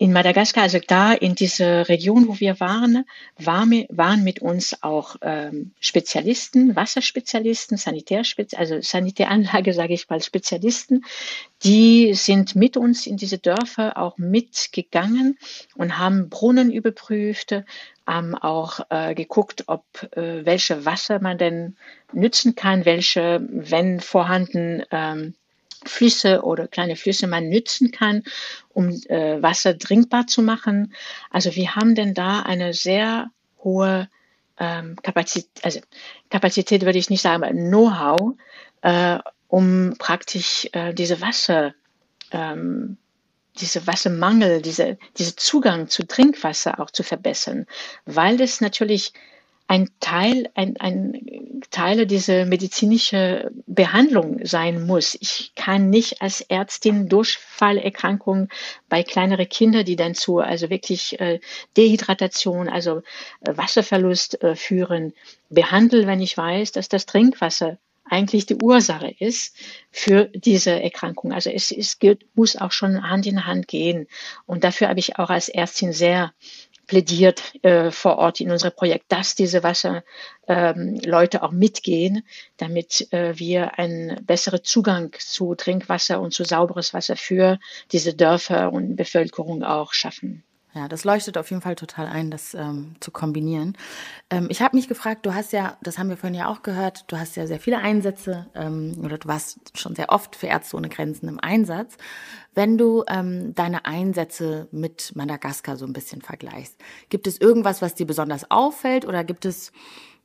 [0.00, 3.04] In Madagaskar, also da in dieser Region, wo wir waren,
[3.36, 11.04] waren mit uns auch ähm, Spezialisten, Wasserspezialisten, Sanitärspezialisten, also Sanitäranlage, sage ich mal, Spezialisten,
[11.64, 15.36] die sind mit uns in diese Dörfer auch mitgegangen
[15.74, 17.54] und haben Brunnen überprüft,
[18.06, 19.84] haben auch äh, geguckt, ob
[20.16, 21.76] äh, welche Wasser man denn
[22.14, 25.34] nützen kann, welche, wenn vorhanden, ähm,
[25.84, 28.22] Flüsse oder kleine Flüsse man nützen kann,
[28.70, 30.94] um äh, Wasser trinkbar zu machen.
[31.30, 33.30] Also wir haben denn da eine sehr
[33.62, 34.08] hohe
[34.58, 35.80] ähm, Kapazität, also
[36.28, 38.34] Kapazität würde ich nicht sagen, aber Know-how,
[38.82, 41.74] äh, um praktisch äh, diese Wasser,
[42.30, 42.96] ähm,
[43.58, 47.66] diese Wassermangel, diese, diese Zugang zu Trinkwasser auch zu verbessern,
[48.04, 49.12] weil es natürlich
[49.70, 55.16] ein Teil, ein, ein Teil dieser medizinische Behandlung sein muss.
[55.20, 58.48] Ich kann nicht als Ärztin Durchfallerkrankungen
[58.88, 61.38] bei kleineren Kindern, die dann zu also wirklich äh,
[61.76, 63.02] Dehydratation, also
[63.42, 65.12] äh, Wasserverlust äh, führen,
[65.50, 67.78] behandeln, wenn ich weiß, dass das Trinkwasser
[68.10, 69.54] eigentlich die Ursache ist
[69.92, 71.32] für diese Erkrankung.
[71.32, 71.96] Also es, es
[72.34, 74.08] muss auch schon Hand in Hand gehen.
[74.46, 76.32] Und dafür habe ich auch als Ärztin sehr
[76.90, 80.02] plädiert äh, vor Ort in unserem Projekt, dass diese Wasserleute
[80.48, 82.26] ähm, auch mitgehen,
[82.56, 87.60] damit äh, wir einen besseren Zugang zu Trinkwasser und zu sauberes Wasser für
[87.92, 90.42] diese Dörfer und Bevölkerung auch schaffen.
[90.72, 93.76] Ja, das leuchtet auf jeden Fall total ein, das ähm, zu kombinieren.
[94.30, 97.04] Ähm, ich habe mich gefragt, du hast ja, das haben wir vorhin ja auch gehört,
[97.08, 100.76] du hast ja sehr viele Einsätze ähm, oder du warst schon sehr oft für Ärzte
[100.76, 101.96] ohne Grenzen im Einsatz.
[102.54, 106.76] Wenn du ähm, deine Einsätze mit Madagaskar so ein bisschen vergleichst,
[107.08, 109.72] gibt es irgendwas, was dir besonders auffällt oder gibt es,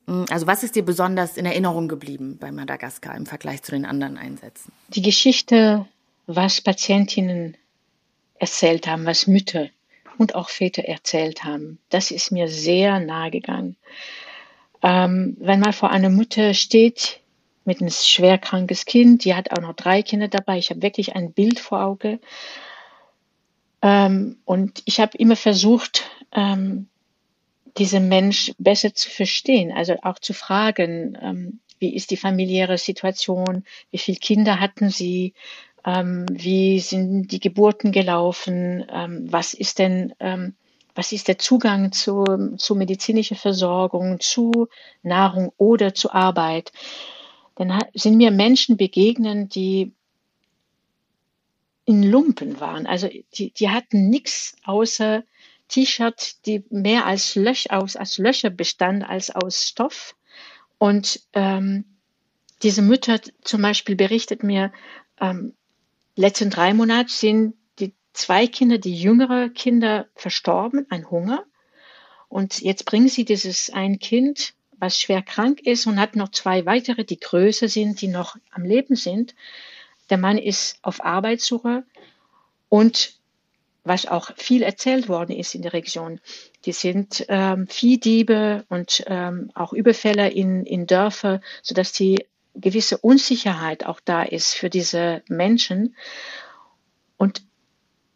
[0.05, 3.85] hm, also was ist dir besonders in Erinnerung geblieben bei Madagaskar im Vergleich zu den
[3.85, 4.71] anderen Einsätzen?
[4.89, 5.87] Die Geschichte,
[6.27, 7.57] was Patientinnen
[8.37, 9.69] erzählt haben, was Mütter
[10.17, 11.79] und auch Väter erzählt haben.
[11.89, 13.75] Das ist mir sehr nahe gegangen.
[14.81, 17.19] Ähm, wenn man vor einer Mutter steht
[17.63, 21.33] mit einem schwerkrankes Kind, die hat auch noch drei Kinder dabei, ich habe wirklich ein
[21.33, 22.19] Bild vor Auge.
[23.81, 26.87] Ähm, und ich habe immer versucht, ähm,
[27.77, 33.65] diesen Mensch besser zu verstehen, also auch zu fragen, ähm, wie ist die familiäre Situation,
[33.91, 35.33] wie viele Kinder hatten sie,
[35.85, 38.85] ähm, wie sind die Geburten gelaufen?
[38.91, 40.55] Ähm, was ist denn, ähm,
[40.95, 42.25] was ist der Zugang zu,
[42.57, 44.67] zu medizinischer Versorgung, zu
[45.03, 46.71] Nahrung oder zu Arbeit?
[47.55, 49.93] Dann sind mir Menschen begegnen, die
[51.85, 52.87] in Lumpen waren.
[52.87, 55.23] Also die, die hatten nichts außer
[55.67, 60.15] T-Shirt, die mehr als, Löch, aus, als Löcher bestand als aus Stoff.
[60.79, 61.85] Und ähm,
[62.63, 64.73] diese Mütter zum Beispiel berichtet mir,
[65.21, 65.53] ähm,
[66.15, 71.45] letzten drei Monate sind die zwei Kinder, die jüngere Kinder verstorben an Hunger.
[72.27, 76.65] Und jetzt bringen sie dieses ein Kind, was schwer krank ist und hat noch zwei
[76.65, 79.35] weitere, die größer sind, die noch am Leben sind.
[80.09, 81.83] Der Mann ist auf Arbeitssuche
[82.69, 83.15] und
[83.85, 86.19] was auch viel erzählt worden ist in der Region,
[86.65, 92.25] die sind ähm, Viehdiebe und ähm, auch Überfälle in, in Dörfer, sodass die
[92.55, 95.95] gewisse Unsicherheit auch da ist für diese Menschen.
[97.17, 97.43] Und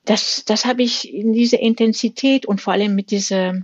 [0.05, 3.61] das, das habe ich in dieser Intensität und vor allem mit dieser,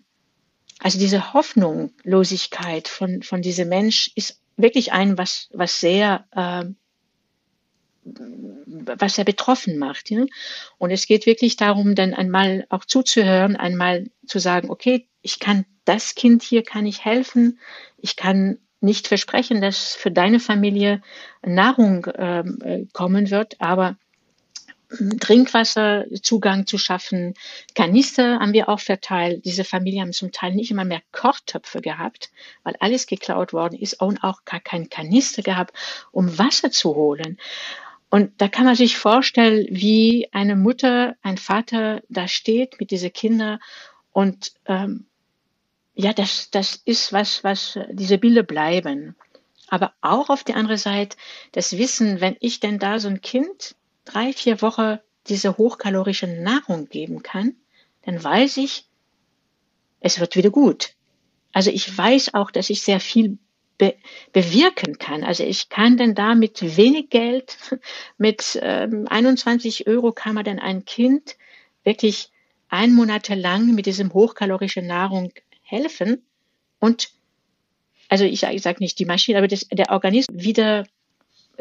[0.79, 6.65] also diese Hoffnungslosigkeit von, von diesem Mensch ist wirklich ein, was, was sehr, äh,
[8.03, 10.11] was er betroffen macht.
[10.11, 10.25] Ja?
[10.77, 15.65] Und es geht wirklich darum, dann einmal auch zuzuhören, einmal zu sagen, okay, ich kann
[15.85, 17.59] das Kind hier kann ich helfen,
[17.97, 21.01] ich kann nicht versprechen, dass für deine Familie
[21.43, 23.97] Nahrung äh, kommen wird, aber
[25.19, 27.33] Trinkwasserzugang zu schaffen.
[27.73, 29.43] Kanister haben wir auch verteilt.
[29.45, 32.31] Diese Familien haben zum Teil nicht immer mehr Kochtöpfe gehabt,
[32.63, 35.75] weil alles geklaut worden ist und auch gar kein Kanister gehabt,
[36.11, 37.37] um Wasser zu holen.
[38.09, 43.11] Und da kann man sich vorstellen, wie eine Mutter, ein Vater da steht mit diesen
[43.11, 43.59] Kindern
[44.11, 45.07] und ähm,
[45.95, 49.15] ja, das, das ist was, was diese Bilder bleiben.
[49.67, 51.17] Aber auch auf der anderen Seite
[51.53, 56.87] das Wissen, wenn ich denn da so ein Kind drei, vier Wochen diese hochkalorische Nahrung
[56.87, 57.55] geben kann,
[58.03, 58.85] dann weiß ich,
[59.99, 60.93] es wird wieder gut.
[61.51, 63.39] Also ich weiß auch, dass ich sehr viel
[63.77, 63.95] be
[64.31, 65.23] bewirken kann.
[65.23, 67.57] Also ich kann denn da mit wenig Geld,
[68.17, 71.37] mit ähm, 21 Euro kann man dann ein Kind
[71.83, 72.29] wirklich
[72.69, 75.31] ein Monat lang mit diesem hochkalorischen Nahrung
[75.65, 76.25] helfen
[76.79, 77.09] und
[78.07, 80.85] also ich, sage nicht die Maschine, aber das, der Organismus wieder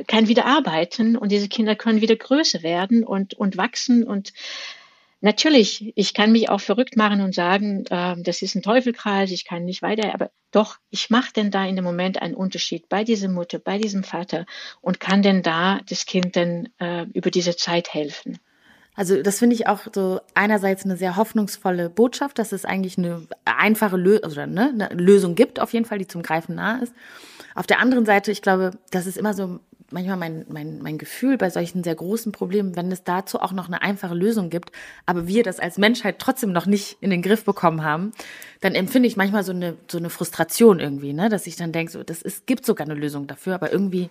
[0.06, 4.32] kann wieder arbeiten und diese Kinder können wieder größer werden und, und wachsen und
[5.24, 9.46] Natürlich, ich kann mich auch verrückt machen und sagen, äh, das ist ein Teufelkreis, ich
[9.46, 13.04] kann nicht weiter, aber doch, ich mache denn da in dem Moment einen Unterschied bei
[13.04, 14.44] dieser Mutter, bei diesem Vater
[14.82, 18.38] und kann denn da das Kind dann äh, über diese Zeit helfen.
[18.94, 23.26] Also das finde ich auch so einerseits eine sehr hoffnungsvolle Botschaft, dass es eigentlich eine
[23.44, 26.94] einfache Lö also, ne, eine Lösung gibt, auf jeden Fall, die zum Greifen nah ist.
[27.54, 31.38] Auf der anderen Seite, ich glaube, das ist immer so manchmal mein, mein, mein Gefühl
[31.38, 34.72] bei solchen sehr großen Problemen, wenn es dazu auch noch eine einfache Lösung gibt,
[35.06, 38.12] aber wir das als Menschheit trotzdem noch nicht in den Griff bekommen haben,
[38.60, 41.28] dann empfinde ich manchmal so eine, so eine Frustration irgendwie, ne?
[41.28, 44.10] dass ich dann denke, so, das ist, gibt sogar eine Lösung dafür, aber irgendwie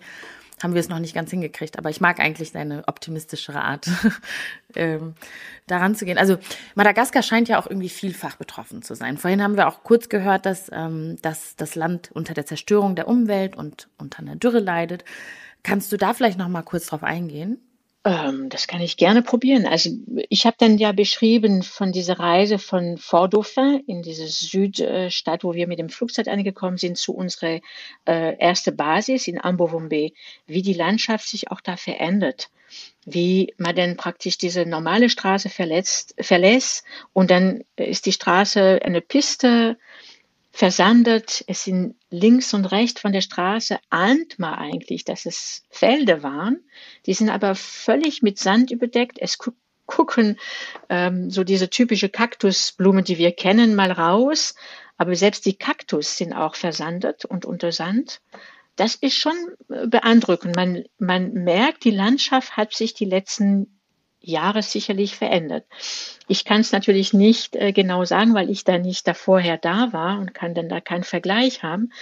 [0.64, 1.78] haben wir es noch nicht ganz hingekriegt.
[1.78, 3.88] Aber ich mag eigentlich deine optimistischere Art,
[4.74, 5.14] ähm,
[5.66, 6.18] daran zu gehen.
[6.18, 6.38] Also
[6.74, 9.18] Madagaskar scheint ja auch irgendwie vielfach betroffen zu sein.
[9.18, 13.06] Vorhin haben wir auch kurz gehört, dass, ähm, dass das Land unter der Zerstörung der
[13.06, 15.04] Umwelt und unter einer Dürre leidet.
[15.62, 17.58] Kannst du da vielleicht noch mal kurz drauf eingehen?
[18.04, 19.66] Ähm, das kann ich gerne probieren.
[19.66, 19.90] Also
[20.28, 25.54] ich habe dann ja beschrieben von dieser Reise von Fort Dauphin in diese Südstadt, wo
[25.54, 27.60] wir mit dem Flugzeug angekommen sind, zu unserer
[28.06, 30.12] äh, erste Basis in Ambovombe,
[30.46, 32.50] wie die Landschaft sich auch da verändert,
[33.06, 39.00] wie man dann praktisch diese normale Straße verletzt, verlässt und dann ist die Straße eine
[39.00, 39.78] Piste
[40.54, 41.44] versandet.
[41.48, 46.62] Es sind links und rechts von der Straße ahnt man eigentlich, dass es Felder waren.
[47.06, 49.18] Die sind aber völlig mit Sand überdeckt.
[49.20, 49.50] Es gu
[49.86, 50.38] gucken
[50.88, 54.54] ähm, so diese typische Kaktusblumen, die wir kennen, mal raus.
[54.96, 58.22] Aber selbst die Kaktus sind auch versandet und unter Sand.
[58.76, 59.36] Das ist schon
[59.66, 60.56] beeindruckend.
[60.56, 63.73] Man, man merkt, die Landschaft hat sich die letzten
[64.24, 65.64] Jahre sicherlich verändert.
[66.28, 69.92] Ich kann es natürlich nicht äh, genau sagen, weil ich da nicht da vorher da
[69.92, 71.92] war und kann dann da keinen Vergleich haben.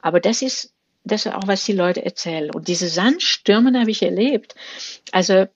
[0.00, 0.72] Aber das ist,
[1.04, 2.50] das ist auch, was die Leute erzählen.
[2.54, 4.54] Und diese Sandstürme habe ich erlebt.
[5.10, 5.46] Also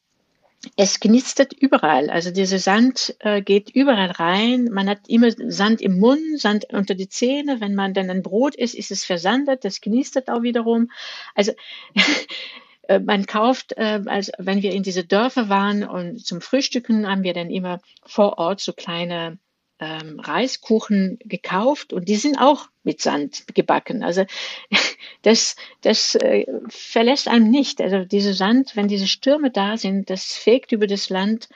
[0.76, 2.10] es knistert überall.
[2.10, 4.64] Also dieser Sand äh, geht überall rein.
[4.72, 7.60] Man hat immer Sand im Mund, Sand unter die Zähne.
[7.60, 9.64] Wenn man dann ein Brot isst, ist es versandet.
[9.64, 10.90] Das knistert auch wiederum.
[11.34, 11.52] Also
[13.04, 17.34] man kauft, äh, also wenn wir in diese Dörfer waren und zum Frühstücken haben wir
[17.34, 19.38] dann immer vor Ort so kleine
[19.78, 24.02] ähm, Reiskuchen gekauft und die sind auch mit Sand gebacken.
[24.02, 24.24] Also
[25.22, 27.80] das, das äh, verlässt einem nicht.
[27.80, 31.48] Also diese Sand, wenn diese Stürme da sind, das fegt über das Land.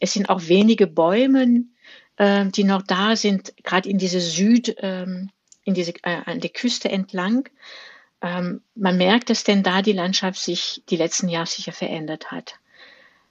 [0.00, 1.64] Es sind auch wenige Bäume,
[2.16, 5.30] äh, die noch da sind, gerade in diese Süd, ähm,
[5.64, 7.48] in diese äh, an der Küste entlang
[8.20, 12.54] ähm, man merkt, dass denn da die Landschaft sich die letzten Jahre sicher verändert hat.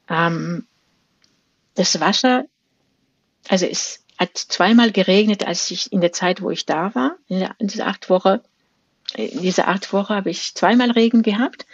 [0.10, 0.66] Ähm,
[1.76, 2.46] das Wasser,
[3.48, 7.40] also es hat zweimal geregnet, als ich in der Zeit, wo ich da war, in,
[7.40, 8.42] der, in dieser acht Woche,
[9.16, 11.66] in dieser acht Woche habe ich zweimal Regen gehabt.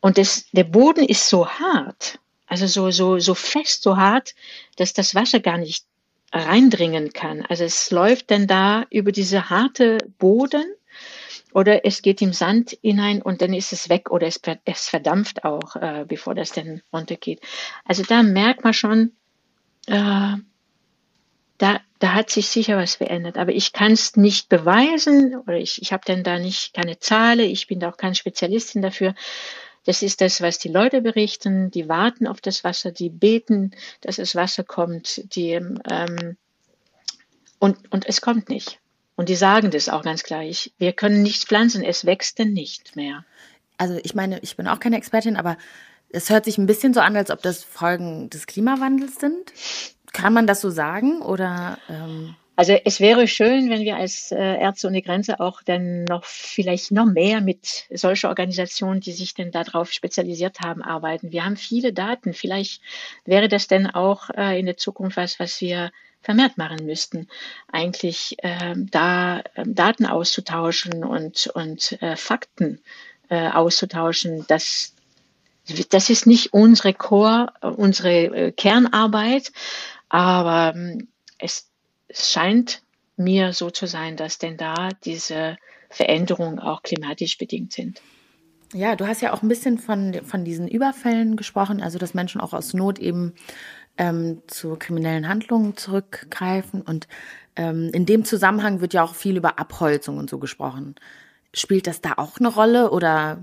[0.00, 4.34] Und das, der Boden ist so hart, also so, so, so fest, so hart,
[4.76, 5.84] dass das Wasser gar nicht
[6.32, 7.44] reindringen kann.
[7.48, 10.64] Also es läuft dann da über diese harte Boden
[11.58, 15.42] oder es geht im Sand hinein und dann ist es weg oder es, es verdampft
[15.42, 17.40] auch, äh, bevor das dann runtergeht.
[17.84, 19.10] Also da merkt man schon,
[19.88, 20.36] äh,
[21.58, 23.36] da, da hat sich sicher was verändert.
[23.36, 27.50] Aber ich kann es nicht beweisen oder ich, ich habe dann da nicht keine Zahlen,
[27.50, 29.16] ich bin da auch kein Spezialistin dafür.
[29.84, 31.72] Das ist das, was die Leute berichten.
[31.72, 36.36] Die warten auf das Wasser, die beten, dass das Wasser kommt, die, ähm,
[37.58, 38.78] und, und es kommt nicht.
[39.18, 40.44] Und die sagen das auch ganz klar.
[40.44, 43.24] Ich, wir können nichts pflanzen, es wächst denn nicht mehr.
[43.76, 45.58] Also ich meine, ich bin auch keine Expertin, aber
[46.10, 49.52] es hört sich ein bisschen so an, als ob das Folgen des Klimawandels sind.
[50.12, 51.78] Kann man das so sagen oder?
[51.88, 56.24] Ähm also es wäre schön, wenn wir als äh, Ärzte ohne Grenze auch dann noch
[56.24, 61.32] vielleicht noch mehr mit solchen Organisationen, die sich denn darauf spezialisiert haben, arbeiten.
[61.32, 62.34] Wir haben viele Daten.
[62.34, 62.82] Vielleicht
[63.24, 67.28] wäre das denn auch äh, in der Zukunft was, was wir vermehrt machen müssten,
[67.70, 72.80] eigentlich äh, da äh, Daten auszutauschen und, und äh, Fakten
[73.28, 74.44] äh, auszutauschen.
[74.48, 74.94] Das,
[75.90, 79.52] das ist nicht unsere Core, unsere äh, Kernarbeit,
[80.08, 81.68] aber ähm, es,
[82.08, 82.82] es scheint
[83.16, 85.56] mir so zu sein, dass denn da diese
[85.90, 88.00] Veränderungen auch klimatisch bedingt sind.
[88.74, 92.40] Ja, du hast ja auch ein bisschen von, von diesen Überfällen gesprochen, also dass Menschen
[92.40, 93.34] auch aus Not eben
[93.98, 96.80] ähm, zu kriminellen Handlungen zurückgreifen.
[96.80, 97.08] Und
[97.56, 100.94] ähm, in dem Zusammenhang wird ja auch viel über Abholzung und so gesprochen.
[101.52, 103.38] Spielt das da auch eine Rolle oder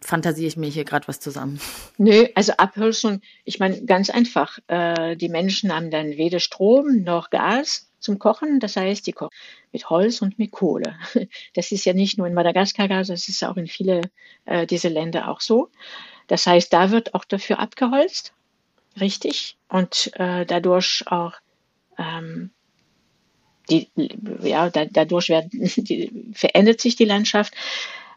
[0.00, 1.60] fantasiere ich mir hier gerade was zusammen?
[1.98, 4.58] Nö, also Abholzung, ich meine ganz einfach.
[4.68, 8.60] Äh, die Menschen haben dann weder Strom noch Gas zum Kochen.
[8.60, 9.36] Das heißt, die kochen
[9.72, 10.96] mit Holz und mit Kohle.
[11.54, 14.02] Das ist ja nicht nur in Madagaskar, das ist auch in viele
[14.44, 15.68] äh, diese Länder auch so.
[16.28, 18.32] Das heißt, da wird auch dafür abgeholzt
[19.00, 21.34] richtig und äh, dadurch auch
[21.98, 22.50] ähm,
[23.70, 23.90] die,
[24.42, 27.54] ja, da, dadurch werden, die, verändert sich die Landschaft.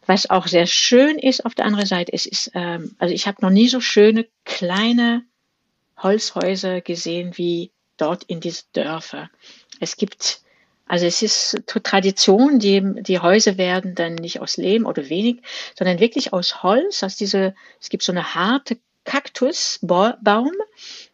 [0.06, 3.38] Was auch sehr schön ist auf der anderen Seite, es ist, ähm, also ich habe
[3.42, 5.24] noch nie so schöne kleine
[5.98, 9.30] Holzhäuser gesehen wie dort in diesen Dörfer.
[9.80, 10.42] Es gibt,
[10.88, 15.42] also es ist Tradition, die, die Häuser werden dann nicht aus Lehm oder wenig,
[15.78, 20.52] sondern wirklich aus Holz, aus diese, es gibt so eine harte Kaktusbaum,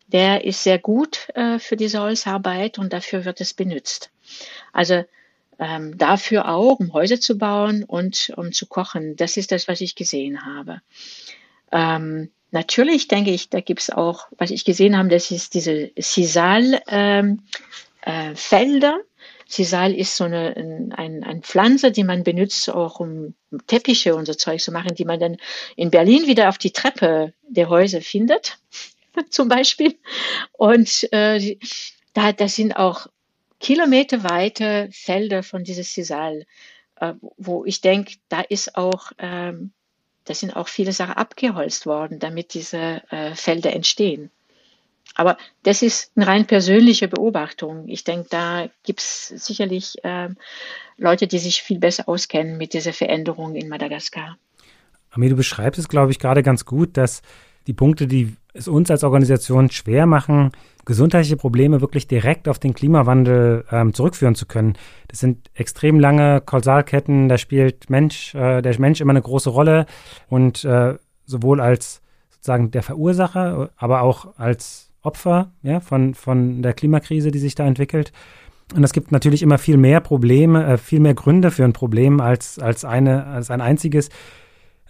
[0.07, 4.09] der ist sehr gut äh, für diese Holzarbeit und dafür wird es benutzt.
[4.73, 5.03] Also
[5.59, 9.15] ähm, dafür auch, um Häuser zu bauen und um zu kochen.
[9.15, 10.81] Das ist das, was ich gesehen habe.
[11.71, 15.91] Ähm, natürlich denke ich, da gibt es auch, was ich gesehen habe, das ist diese
[15.97, 16.81] Sisal-Felder.
[16.87, 17.41] Ähm,
[18.01, 18.35] äh,
[19.47, 23.33] Sisal ist so eine ein, ein Pflanze, die man benutzt, auch um
[23.67, 25.37] Teppiche und so Zeug zu machen, die man dann
[25.75, 28.59] in Berlin wieder auf die Treppe der Häuser findet,
[29.29, 29.97] zum Beispiel.
[30.51, 31.57] Und äh,
[32.13, 33.07] da, das sind auch
[33.59, 36.45] kilometerweite Felder von dieses Sisal,
[36.99, 39.71] äh, wo ich denke, da ist auch, ähm,
[40.25, 44.29] da sind auch viele Sachen abgeholzt worden, damit diese äh, Felder entstehen.
[45.15, 47.87] Aber das ist eine rein persönliche Beobachtung.
[47.87, 50.29] Ich denke, da gibt es sicherlich äh,
[50.97, 54.37] Leute, die sich viel besser auskennen mit dieser Veränderung in Madagaskar.
[55.11, 57.21] Ami, du beschreibst es, glaube ich, gerade ganz gut, dass
[57.65, 60.51] die Punkte, die es uns als Organisation schwer machen,
[60.85, 64.77] gesundheitliche Probleme wirklich direkt auf den Klimawandel ähm, zurückführen zu können.
[65.09, 69.85] Das sind extrem lange Kausalketten, da spielt Mensch, äh, der Mensch immer eine große Rolle
[70.29, 76.73] und äh, sowohl als sozusagen der Verursacher, aber auch als Opfer ja, von, von der
[76.73, 78.11] Klimakrise, die sich da entwickelt.
[78.75, 82.19] Und es gibt natürlich immer viel mehr Probleme, äh, viel mehr Gründe für ein Problem
[82.19, 84.09] als, als, eine, als ein einziges.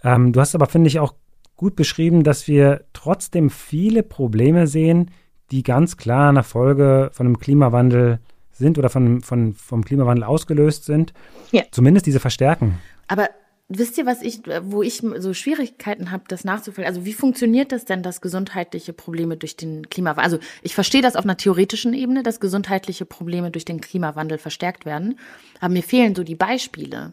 [0.02, 1.14] Ähm, du hast aber, finde ich, auch
[1.56, 5.10] gut beschrieben, dass wir trotzdem viele Probleme sehen,
[5.50, 8.18] die ganz klar eine Folge von einem Klimawandel
[8.50, 11.12] sind oder von, von, vom Klimawandel ausgelöst sind.
[11.52, 11.62] Ja.
[11.70, 12.78] Zumindest diese verstärken.
[13.06, 13.28] Aber
[13.68, 16.88] wisst ihr, was ich, wo ich so Schwierigkeiten habe, das nachzufüllen?
[16.88, 21.16] Also wie funktioniert das denn, dass gesundheitliche Probleme durch den Klimawandel, also ich verstehe das
[21.16, 25.18] auf einer theoretischen Ebene, dass gesundheitliche Probleme durch den Klimawandel verstärkt werden,
[25.60, 27.12] aber mir fehlen so die Beispiele.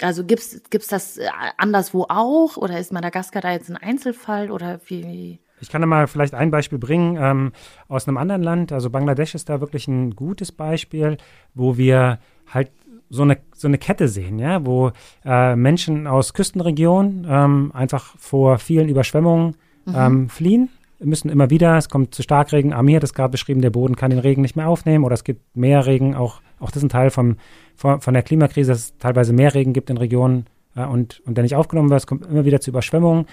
[0.00, 4.80] Also gibt's gibt's das äh, anderswo auch oder ist Madagaskar da jetzt ein Einzelfall oder
[4.86, 5.40] wie?
[5.60, 7.52] Ich kann da mal vielleicht ein Beispiel bringen ähm,
[7.86, 8.72] aus einem anderen Land.
[8.72, 11.18] Also Bangladesch ist da wirklich ein gutes Beispiel,
[11.54, 12.70] wo wir halt
[13.10, 14.92] so eine, so eine Kette sehen, ja, wo
[15.24, 19.94] äh, Menschen aus Küstenregionen ähm, einfach vor vielen Überschwemmungen mhm.
[19.96, 20.68] ähm, fliehen,
[21.00, 22.72] müssen immer wieder, es kommt zu Starkregen.
[22.72, 25.24] Amir hat es gerade beschrieben, der Boden kann den Regen nicht mehr aufnehmen oder es
[25.24, 26.14] gibt mehr Regen.
[26.14, 27.36] Auch, auch das ist ein Teil vom,
[27.74, 30.46] von, von der Klimakrise, dass es teilweise mehr Regen gibt in Regionen
[30.76, 32.00] äh, und, und der nicht aufgenommen wird.
[32.00, 33.26] Es kommt immer wieder zu Überschwemmungen.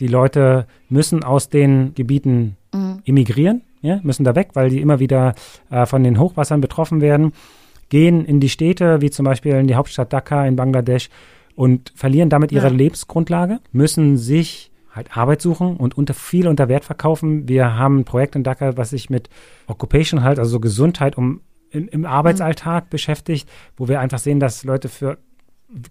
[0.00, 3.02] Die Leute müssen aus den Gebieten mhm.
[3.04, 5.34] emigrieren, ja, müssen da weg, weil die immer wieder
[5.70, 7.32] äh, von den Hochwassern betroffen werden
[7.90, 11.10] gehen in die Städte, wie zum Beispiel in die Hauptstadt Dhaka in Bangladesch
[11.54, 12.72] und verlieren damit ihre ja.
[12.72, 17.48] Lebensgrundlage, müssen sich halt Arbeit suchen und unter viel unter Wert verkaufen.
[17.48, 19.28] Wir haben ein Projekt in Dhaka, was sich mit
[19.66, 22.90] Occupation halt, also Gesundheit um in, im Arbeitsalltag mhm.
[22.90, 25.18] beschäftigt, wo wir einfach sehen, dass Leute für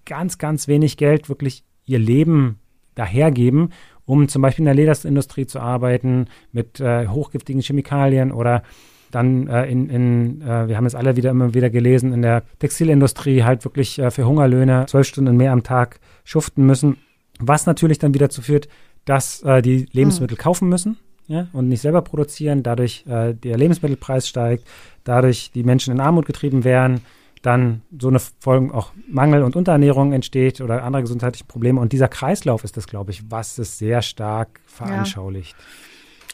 [0.05, 2.59] ganz, ganz wenig Geld wirklich ihr Leben
[2.95, 3.71] dahergeben,
[4.05, 8.63] um zum Beispiel in der Lederindustrie zu arbeiten, mit äh, hochgiftigen Chemikalien oder
[9.11, 12.43] dann äh, in, in äh, wir haben es alle wieder immer wieder gelesen, in der
[12.59, 16.97] Textilindustrie halt wirklich äh, für Hungerlöhne zwölf Stunden mehr am Tag schuften müssen,
[17.39, 18.67] was natürlich dann wieder dazu führt,
[19.05, 20.41] dass äh, die Lebensmittel mhm.
[20.41, 24.65] kaufen müssen ja, und nicht selber produzieren, dadurch äh, der Lebensmittelpreis steigt,
[25.03, 27.01] dadurch die Menschen in Armut getrieben werden,
[27.41, 31.79] dann so eine Folge auch Mangel und Unterernährung entsteht oder andere gesundheitliche Probleme.
[31.79, 35.55] Und dieser Kreislauf ist das, glaube ich, was es sehr stark veranschaulicht.
[35.57, 35.65] Ja.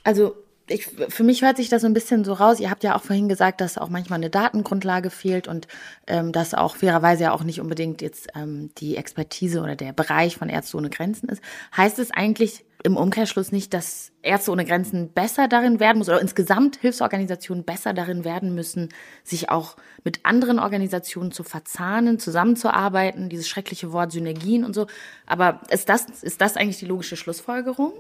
[0.04, 0.36] Also
[0.68, 2.60] ich, für mich hört sich das so ein bisschen so raus.
[2.60, 5.68] Ihr habt ja auch vorhin gesagt, dass auch manchmal eine Datengrundlage fehlt und
[6.08, 10.38] ähm, dass auch fairerweise ja auch nicht unbedingt jetzt ähm, die Expertise oder der Bereich
[10.38, 11.42] von Ärzte ohne Grenzen ist.
[11.76, 16.22] Heißt es eigentlich im Umkehrschluss nicht, dass Ärzte ohne Grenzen besser darin werden muss oder
[16.22, 18.90] insgesamt Hilfsorganisationen besser darin werden müssen,
[19.24, 24.88] sich auch mit anderen Organisationen zu verzahnen, zusammenzuarbeiten, dieses schreckliche Wort Synergien und so.
[25.26, 27.94] Aber ist das, ist das eigentlich die logische Schlussfolgerung?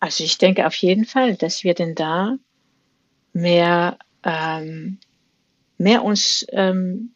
[0.00, 2.36] Also ich denke auf jeden Fall, dass wir denn da
[3.32, 4.98] mehr, ähm,
[5.76, 7.12] mehr uns ähm,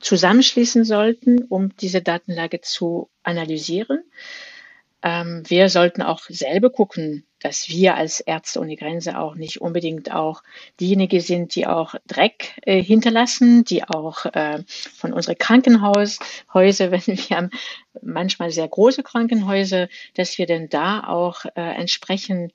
[0.00, 4.02] zusammenschließen sollten, um diese Datenlage zu analysieren.
[5.02, 10.12] Ähm, wir sollten auch selber gucken, dass wir als Ärzte ohne Grenze auch nicht unbedingt
[10.12, 10.42] auch
[10.80, 16.20] diejenigen sind, die auch Dreck äh, hinterlassen, die auch äh, von unseren Krankenhäuser,
[16.90, 17.50] wenn wir haben
[18.02, 22.52] manchmal sehr große Krankenhäuser, dass wir denn da auch äh, entsprechend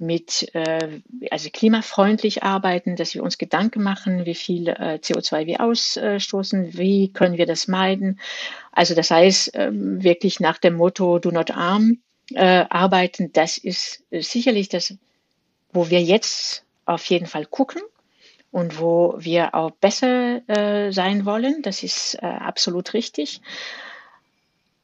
[0.00, 5.60] mit äh, also klimafreundlich arbeiten, dass wir uns Gedanken machen, wie viel äh, CO2 wir
[5.60, 8.18] ausstoßen, wie können wir das meiden.
[8.72, 11.98] Also das heißt äh, wirklich nach dem Motto Do not arm
[12.34, 13.32] äh, arbeiten.
[13.32, 14.94] Das ist äh, sicherlich das,
[15.72, 17.82] wo wir jetzt auf jeden Fall gucken
[18.50, 21.62] und wo wir auch besser äh, sein wollen.
[21.62, 23.40] Das ist äh, absolut richtig.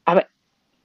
[0.05, 0.25] Aber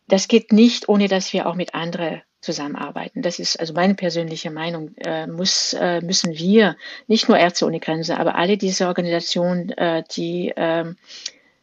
[0.09, 3.23] das geht nicht, ohne dass wir auch mit anderen zusammenarbeiten.
[3.23, 4.95] Das ist also meine persönliche Meinung.
[4.97, 10.03] Äh, muss, äh, müssen wir, nicht nur Ärzte ohne Grenze, aber alle diese Organisationen, äh,
[10.15, 10.93] die äh,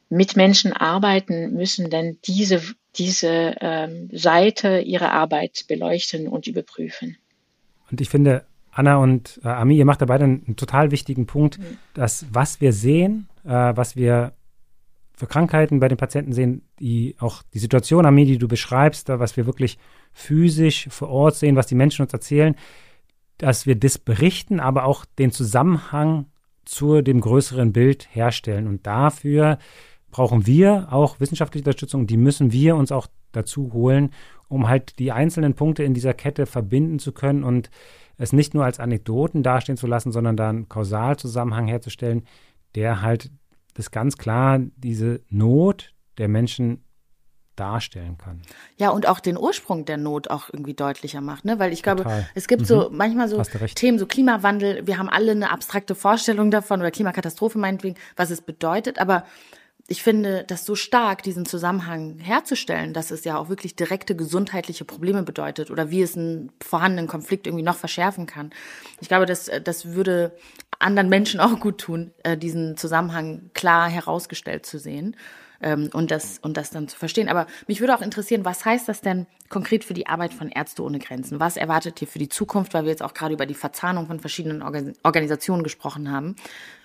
[0.10, 2.62] mit Menschen arbeiten, müssen dann diese,
[3.00, 7.18] diese ähm, Seite ihrer Arbeit beleuchten und überprüfen.
[7.90, 11.26] Und ich finde, Anna und äh, Ami, ihr macht da beide einen, einen total wichtigen
[11.26, 11.78] Punkt, mhm.
[11.94, 14.34] dass was wir sehen, äh, was wir
[15.16, 19.20] für Krankheiten bei den Patienten sehen, die auch die Situation, Ami, die du beschreibst, da,
[19.20, 19.78] was wir wirklich
[20.14, 22.56] physisch vor Ort sehen, was die Menschen uns erzählen,
[23.38, 26.28] dass wir das berichten, aber auch den Zusammenhang
[26.64, 28.68] zu dem größeren Bild herstellen.
[28.68, 29.58] Und dafür
[30.12, 34.12] brauchen wir auch wissenschaftliche Unterstützung, die müssen wir uns auch dazu holen,
[34.48, 37.70] um halt die einzelnen Punkte in dieser Kette verbinden zu können und
[38.18, 42.26] es nicht nur als Anekdoten dastehen zu lassen, sondern da einen Kausalzusammenhang herzustellen,
[42.76, 43.32] der halt
[43.76, 46.84] das ganz klar diese Not der Menschen
[47.56, 48.42] darstellen kann.
[48.78, 51.60] Ja, und auch den Ursprung der Not auch irgendwie deutlicher macht, ne?
[51.60, 52.28] Weil ich glaube, Total.
[52.34, 52.66] es gibt mhm.
[52.66, 53.42] so manchmal so
[53.76, 58.42] Themen, so Klimawandel, wir haben alle eine abstrakte Vorstellung davon oder Klimakatastrophe meinetwegen, was es
[58.42, 59.26] bedeutet, aber
[59.90, 64.86] ich finde, das so stark, diesen Zusammenhang herzustellen, dass es ja auch wirklich direkte gesundheitliche
[64.86, 68.52] Probleme bedeutet oder wie es einen vorhandenen Konflikt irgendwie noch verschärfen kann.
[69.02, 70.32] Ich glaube, das, das würde
[70.78, 75.16] anderen Menschen auch gut tun, äh, diesen Zusammenhang klar herausgestellt zu sehen
[75.62, 77.28] ähm, und, das, und das dann zu verstehen.
[77.28, 80.84] Aber mich würde auch interessieren, was heißt das denn konkret für die Arbeit von Ärzte
[80.84, 81.40] ohne Grenzen?
[81.40, 84.20] Was erwartet ihr für die Zukunft, weil wir jetzt auch gerade über die Verzahnung von
[84.20, 86.36] verschiedenen Organisationen gesprochen haben?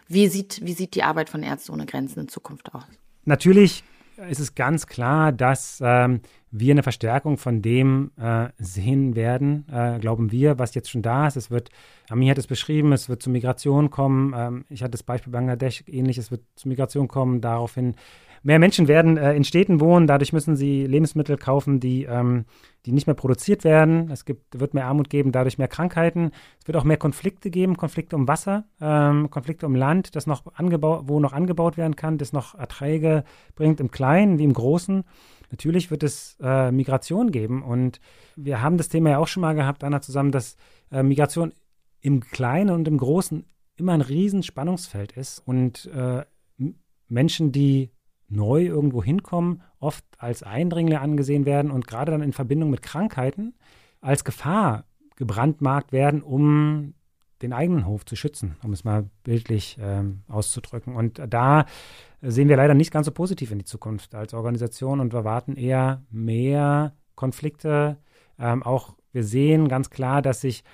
[0.08, 2.84] Wie sieht, wie sieht die Arbeit von Ärzte ohne Grenzen in Zukunft aus?
[3.24, 3.84] Natürlich
[4.28, 9.98] ist es ganz klar, dass ähm, wir eine Verstärkung von dem äh, sehen werden, äh,
[9.98, 11.36] glauben wir, was jetzt schon da ist.
[11.36, 11.70] Es wird,
[12.08, 14.32] Ami hat es beschrieben, es wird zu Migration kommen.
[14.36, 17.40] Ähm, ich hatte das Beispiel Bangladesch ähnlich, es wird zu Migration kommen.
[17.40, 17.96] Daraufhin
[18.44, 22.44] mehr Menschen werden äh, in Städten wohnen, dadurch müssen sie Lebensmittel kaufen, die, ähm,
[22.86, 24.10] die nicht mehr produziert werden.
[24.10, 26.30] Es gibt, wird mehr Armut geben, dadurch mehr Krankheiten.
[26.60, 30.54] Es wird auch mehr Konflikte geben, Konflikte um Wasser, ähm, Konflikte um Land, das noch
[30.54, 33.24] angebaut, wo noch angebaut werden kann, das noch Erträge
[33.56, 35.04] bringt, im Kleinen wie im Großen.
[35.50, 38.00] Natürlich wird es äh, Migration geben und
[38.36, 40.56] wir haben das Thema ja auch schon mal gehabt, Anna, zusammen, dass
[40.92, 41.54] äh, Migration
[42.00, 46.24] im Kleinen und im Großen immer ein Riesenspannungsfeld ist und äh,
[47.08, 47.90] Menschen, die
[48.28, 53.54] neu irgendwo hinkommen, oft als Eindringlinge angesehen werden und gerade dann in Verbindung mit Krankheiten
[54.00, 54.84] als Gefahr
[55.16, 56.94] gebrandmarkt werden, um
[57.42, 60.96] den eigenen Hof zu schützen, um es mal bildlich ähm, auszudrücken.
[60.96, 61.66] Und da
[62.22, 65.56] sehen wir leider nicht ganz so positiv in die Zukunft als Organisation und wir warten
[65.56, 67.98] eher mehr Konflikte.
[68.38, 70.64] Ähm, auch wir sehen ganz klar, dass sich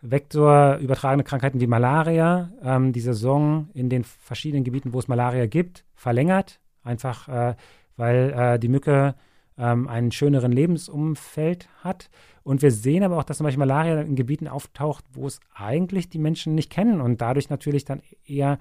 [0.00, 5.84] vektorübertragene Krankheiten wie Malaria ähm, die Saison in den verschiedenen Gebieten, wo es Malaria gibt,
[5.94, 6.60] verlängert.
[6.82, 7.54] Einfach äh,
[7.96, 9.14] weil äh, die Mücke
[9.58, 12.10] ähm, einen schöneren Lebensumfeld hat.
[12.42, 16.08] Und wir sehen aber auch, dass zum Beispiel Malaria in Gebieten auftaucht, wo es eigentlich
[16.08, 18.58] die Menschen nicht kennen und dadurch natürlich dann eher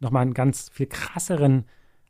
[0.00, 1.66] nochmal einen ganz viel krasseren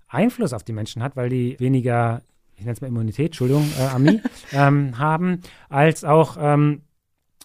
[0.09, 2.23] Einfluss auf die Menschen hat, weil die weniger,
[2.55, 4.21] ich nenne es mal Immunität, Entschuldigung, äh, Ami,
[4.53, 6.83] ähm, haben, als auch ähm,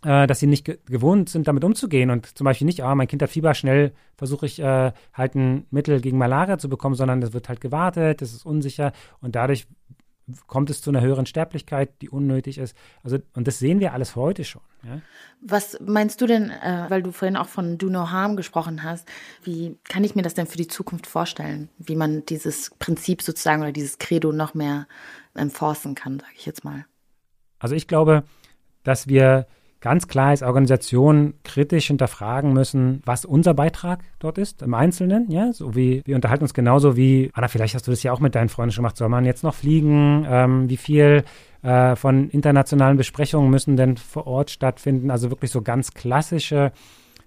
[0.05, 3.07] äh, dass sie nicht ge gewohnt sind, damit umzugehen und zum Beispiel nicht, ah, mein
[3.07, 7.21] Kind hat Fieber, schnell versuche ich äh, halt ein Mittel gegen Malaria zu bekommen, sondern
[7.23, 9.67] es wird halt gewartet, es ist unsicher und dadurch
[10.47, 12.75] kommt es zu einer höheren Sterblichkeit, die unnötig ist.
[13.03, 14.61] Also, und das sehen wir alles heute schon.
[14.83, 15.01] Ja?
[15.41, 19.07] Was meinst du denn, äh, weil du vorhin auch von Do No Harm gesprochen hast,
[19.43, 23.61] wie kann ich mir das denn für die Zukunft vorstellen, wie man dieses Prinzip sozusagen
[23.61, 24.87] oder dieses Credo noch mehr
[25.35, 26.85] enforcen kann, sage ich jetzt mal?
[27.59, 28.23] Also ich glaube,
[28.83, 29.47] dass wir
[29.85, 35.29] ganz klar als Organisation kritisch hinterfragen müssen, was unser Beitrag dort ist, im Einzelnen.
[35.29, 38.19] Ja, so wie wir unterhalten uns genauso wie, Anna, vielleicht hast du das ja auch
[38.19, 40.25] mit deinen Freunden schon gemacht, soll man jetzt noch fliegen?
[40.27, 41.23] Ähm, wie viel
[41.61, 45.11] äh, von internationalen Besprechungen müssen denn vor Ort stattfinden?
[45.11, 46.71] Also wirklich so ganz klassische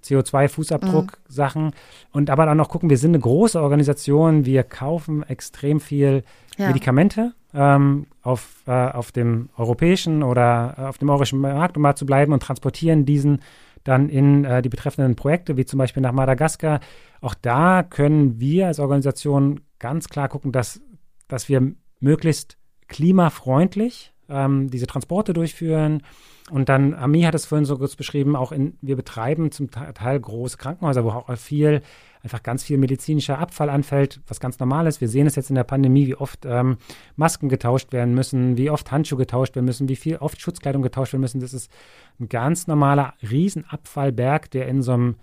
[0.02, 1.66] CO2-Fußabdruck-Sachen.
[1.66, 1.72] Mhm.
[2.10, 6.24] Und aber dann auch gucken, wir sind eine große Organisation, wir kaufen extrem viel
[6.56, 6.66] ja.
[6.66, 11.96] Medikamente ähm, auf, äh, auf dem europäischen oder äh, auf dem europäischen Markt, um mal
[11.96, 13.40] zu bleiben, und transportieren diesen
[13.84, 16.80] dann in äh, die betreffenden Projekte, wie zum Beispiel nach Madagaskar.
[17.20, 20.80] Auch da können wir als Organisation ganz klar gucken, dass,
[21.26, 26.02] dass wir möglichst klimafreundlich ähm, diese Transporte durchführen.
[26.50, 30.18] Und dann, Ami hat es vorhin so kurz beschrieben, auch in, wir betreiben zum Teil
[30.18, 31.82] große Krankenhäuser, wo auch viel
[32.22, 35.00] einfach ganz viel medizinischer Abfall anfällt, was ganz normal ist.
[35.00, 36.78] Wir sehen es jetzt in der Pandemie, wie oft ähm,
[37.16, 41.12] Masken getauscht werden müssen, wie oft Handschuhe getauscht werden müssen, wie viel oft Schutzkleidung getauscht
[41.12, 41.40] werden müssen.
[41.40, 41.70] Das ist
[42.18, 45.16] ein ganz normaler Riesenabfallberg, der in so einem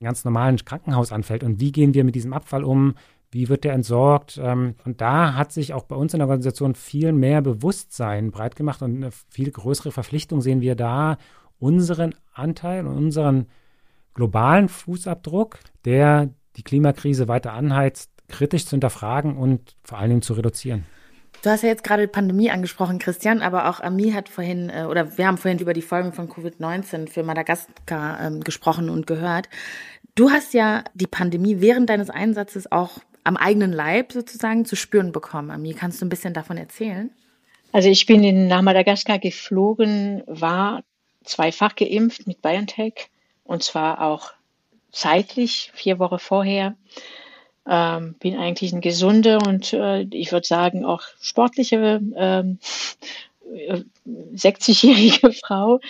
[0.00, 1.44] ganz normalen Krankenhaus anfällt.
[1.44, 2.94] Und wie gehen wir mit diesem Abfall um?
[3.30, 4.40] Wie wird der entsorgt?
[4.42, 8.56] Ähm, und da hat sich auch bei uns in der Organisation viel mehr Bewusstsein breit
[8.56, 11.16] gemacht und eine viel größere Verpflichtung sehen wir da,
[11.58, 13.46] unseren Anteil und unseren
[14.14, 20.34] globalen Fußabdruck, der die Klimakrise weiter anheizt, kritisch zu hinterfragen und vor allen Dingen zu
[20.34, 20.84] reduzieren.
[21.42, 25.16] Du hast ja jetzt gerade Pandemie angesprochen, Christian, aber auch Ami hat vorhin, äh, oder
[25.16, 29.48] wir haben vorhin über die Folgen von Covid-19 für Madagaskar ähm, gesprochen und gehört.
[30.14, 35.12] Du hast ja die Pandemie während deines Einsatzes auch am eigenen Leib sozusagen zu spüren
[35.12, 35.50] bekommen.
[35.50, 37.10] Ami, kannst du ein bisschen davon erzählen?
[37.72, 40.82] Also ich bin in, nach Madagaskar geflogen, war
[41.24, 43.10] zweifach geimpft mit BioNTech
[43.44, 44.32] und zwar auch
[44.90, 46.76] zeitlich, vier Wochen vorher.
[47.68, 52.58] Ähm, bin eigentlich eine gesunde und äh, ich würde sagen auch sportliche ähm,
[54.34, 55.80] 60-jährige Frau.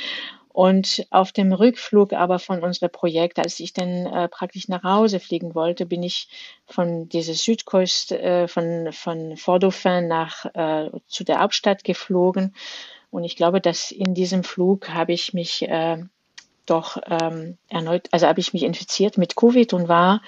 [0.53, 5.21] Und auf dem Rückflug aber von unserem Projekt, als ich dann äh, praktisch nach Hause
[5.21, 6.29] fliegen wollte, bin ich
[6.67, 12.55] von dieser Südküste, äh, von, von Fordofin nach, äh, zu der Hauptstadt geflogen.
[13.11, 15.99] Und ich glaube, dass in diesem Flug habe ich mich äh,
[16.67, 20.21] doch ähm, erneut, also habe ich mich infiziert mit Covid und war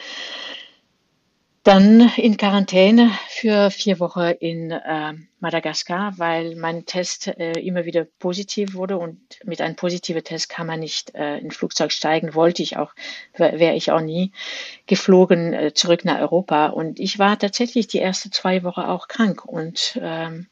[1.62, 8.04] dann in Quarantäne für vier Wochen in äh, Madagaskar, weil mein Test äh, immer wieder
[8.18, 12.64] positiv wurde und mit einem positiven Test kann man nicht äh, in Flugzeug steigen, wollte
[12.64, 12.92] ich auch,
[13.36, 14.32] wäre ich auch nie
[14.86, 16.66] geflogen äh, zurück nach Europa.
[16.66, 20.48] Und ich war tatsächlich die ersten zwei Wochen auch krank und ähm,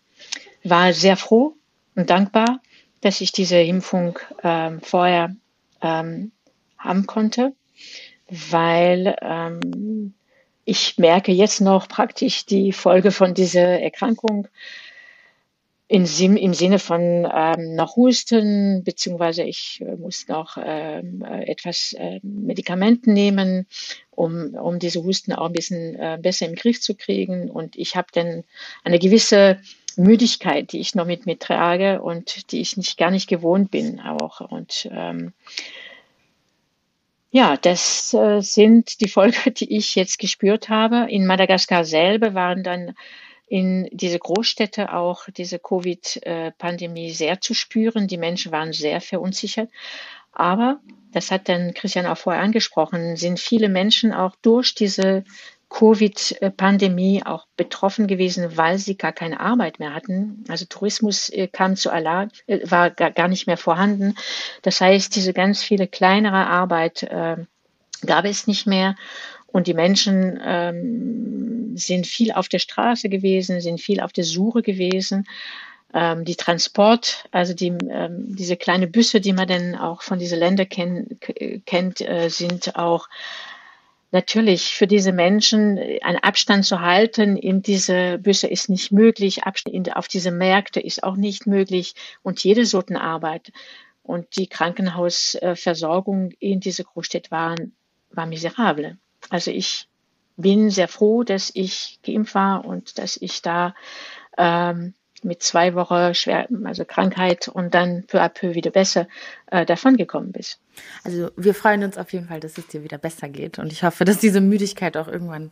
[0.63, 1.57] war sehr froh
[1.97, 2.61] und dankbar,
[3.01, 5.35] dass ich diese Impfung ähm, vorher
[5.83, 6.31] ähm,
[6.79, 7.53] haben konnte,
[8.29, 10.15] weil ähm,
[10.65, 14.49] ich merke jetzt noch praktisch die Folge von dieser Erkrankung
[15.91, 16.05] im,
[16.37, 22.21] im Sinne von ähm, noch Husten, beziehungsweise ich äh, muss noch ähm, äh, etwas äh,
[22.23, 23.67] Medikament nehmen,
[24.13, 27.51] um, um diese Husten auch ein bisschen äh, besser im Griff zu kriegen.
[27.51, 28.45] Und ich habe dann
[28.85, 29.59] eine gewisse
[29.97, 33.99] Müdigkeit, die ich noch mit mir trage und die ich nicht gar nicht gewohnt bin
[33.99, 34.41] auch.
[34.41, 35.33] Und ähm,
[37.31, 41.07] ja, das äh, sind die Folgen, die ich jetzt gespürt habe.
[41.11, 42.95] In Madagaskar selber waren dann
[43.47, 48.07] in diese Großstädte auch diese Covid-Pandemie sehr zu spüren.
[48.07, 49.71] Die Menschen waren sehr verunsichert.
[50.33, 50.81] Aber,
[51.13, 55.25] das hat dann Christian auch vorher angesprochen, sind viele Menschen auch durch diese
[55.71, 60.45] Covid-Pandemie auch betroffen gewesen, weil sie gar keine Arbeit mehr hatten.
[60.49, 64.17] Also Tourismus äh, kam zu Allah, äh, war gar nicht mehr vorhanden.
[64.63, 67.37] Das heißt, diese ganz viele kleinere Arbeit äh,
[68.05, 68.97] gab es nicht mehr.
[69.47, 74.63] Und die Menschen ähm, sind viel auf der Straße gewesen, sind viel auf der Suche
[74.63, 75.27] gewesen.
[75.93, 80.39] Ähm, die Transport, also die, ähm, diese kleine Büsse, die man dann auch von diesen
[80.39, 81.19] Ländern kenn,
[81.67, 83.09] kennt, äh, sind auch
[84.13, 89.45] Natürlich, für diese Menschen äh, einen Abstand zu halten in diese Büsse ist nicht möglich,
[89.45, 93.53] Abstand auf diese Märkte ist auch nicht möglich und jede Sortenarbeit
[94.03, 97.77] und die Krankenhausversorgung in diese Großstadt waren,
[98.11, 98.99] war miserabel.
[99.29, 99.89] Also ich
[100.37, 103.75] bin sehr froh, dass ich geimpft war und dass ich da
[104.37, 109.07] ähm, mit zwei Wochen schwer, also Krankheit und dann peu à peu wieder besser
[109.51, 110.61] äh, davon gekommen bist.
[111.05, 113.83] Also wir freuen uns auf jeden Fall, dass es dir wieder besser geht und ich
[113.83, 115.51] hoffe, dass diese Müdigkeit auch irgendwann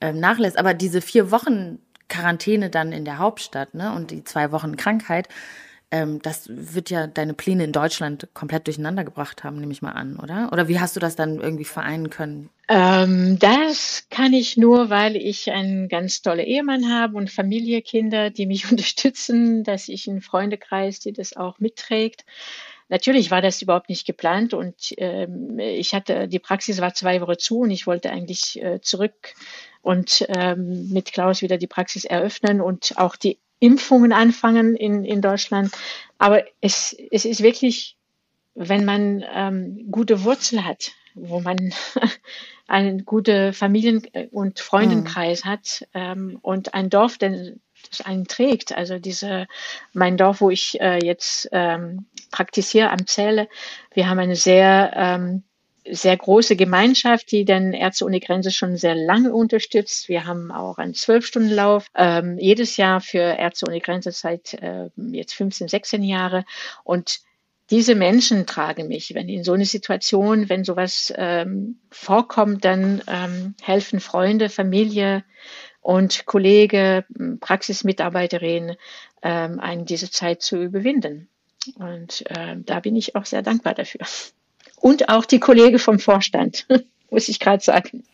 [0.00, 0.58] ähm, nachlässt.
[0.58, 5.28] Aber diese vier Wochen Quarantäne dann in der Hauptstadt ne, und die zwei Wochen Krankheit,
[5.90, 9.92] ähm, das wird ja deine Pläne in Deutschland komplett durcheinander gebracht haben, nehme ich mal
[9.92, 10.50] an, oder?
[10.52, 12.50] Oder wie hast du das dann irgendwie vereinen können?
[12.68, 18.30] Ähm, das kann ich nur, weil ich einen ganz tolle Ehemann habe und Familie, Kinder,
[18.30, 22.24] die mich unterstützen, dass ich einen Freundekreis, die das auch mitträgt.
[22.88, 27.38] Natürlich war das überhaupt nicht geplant und ähm, ich hatte, die Praxis war zwei Wochen
[27.38, 29.34] zu und ich wollte eigentlich äh, zurück
[29.80, 35.22] und ähm, mit Klaus wieder die Praxis eröffnen und auch die Impfungen anfangen in, in
[35.22, 35.72] Deutschland.
[36.18, 37.96] Aber es, es ist wirklich,
[38.54, 41.72] wenn man ähm, gute Wurzel hat, wo man
[42.66, 45.48] einen guten Familien- und Freundenkreis mhm.
[45.48, 47.54] hat ähm, und ein Dorf, der
[47.88, 48.76] das einen trägt.
[48.76, 49.46] Also diese,
[49.92, 53.48] mein Dorf, wo ich äh, jetzt ähm, praktiziere am Zähle,
[53.92, 55.42] wir haben eine sehr ähm,
[55.90, 60.08] sehr große Gemeinschaft, die den Ärzte ohne Grenze schon sehr lange unterstützt.
[60.08, 65.34] Wir haben auch einen Zwölf-Stunden-Lauf ähm, jedes Jahr für Ärzte ohne Grenze seit äh, jetzt
[65.34, 66.44] 15, 16 Jahre.
[66.84, 67.20] Und
[67.70, 69.14] diese Menschen tragen mich.
[69.14, 75.24] Wenn in so eine Situation, wenn sowas ähm, vorkommt, dann ähm, helfen Freunde, Familie
[75.80, 77.04] und Kollege,
[77.40, 78.76] Praxismitarbeiterin,
[79.22, 81.28] ähm, einen diese Zeit zu überwinden.
[81.76, 84.00] Und äh, da bin ich auch sehr dankbar dafür
[84.84, 86.66] und auch die Kollege vom Vorstand,
[87.10, 88.04] muss ich gerade sagen.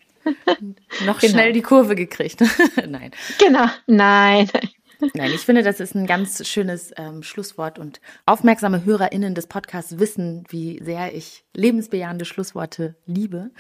[1.05, 1.33] Noch genau.
[1.33, 2.45] schnell die Kurve gekriegt.
[2.89, 3.11] nein.
[3.39, 4.49] Genau, nein.
[5.15, 9.99] Nein, ich finde, das ist ein ganz schönes ähm, Schlusswort und aufmerksame HörerInnen des Podcasts
[9.99, 13.51] wissen, wie sehr ich lebensbejahende Schlussworte liebe.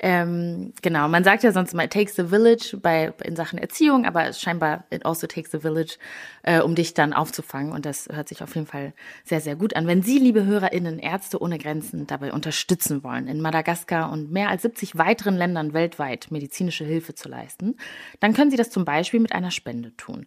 [0.00, 4.06] Ähm, genau, man sagt ja sonst immer, it takes the village bei, in Sachen Erziehung,
[4.06, 5.98] aber scheinbar it also takes the village,
[6.44, 7.72] äh, um dich dann aufzufangen.
[7.72, 8.92] Und das hört sich auf jeden Fall
[9.24, 9.88] sehr, sehr gut an.
[9.88, 14.62] Wenn Sie, liebe HörerInnen, Ärzte ohne Grenzen dabei unterstützen wollen, in Madagaskar und mehr als
[14.62, 17.76] 70 weiteren Ländern weltweit medizinische Hilfe zu leisten,
[18.20, 20.26] dann können Sie das zum Beispiel mit einer Spende tun.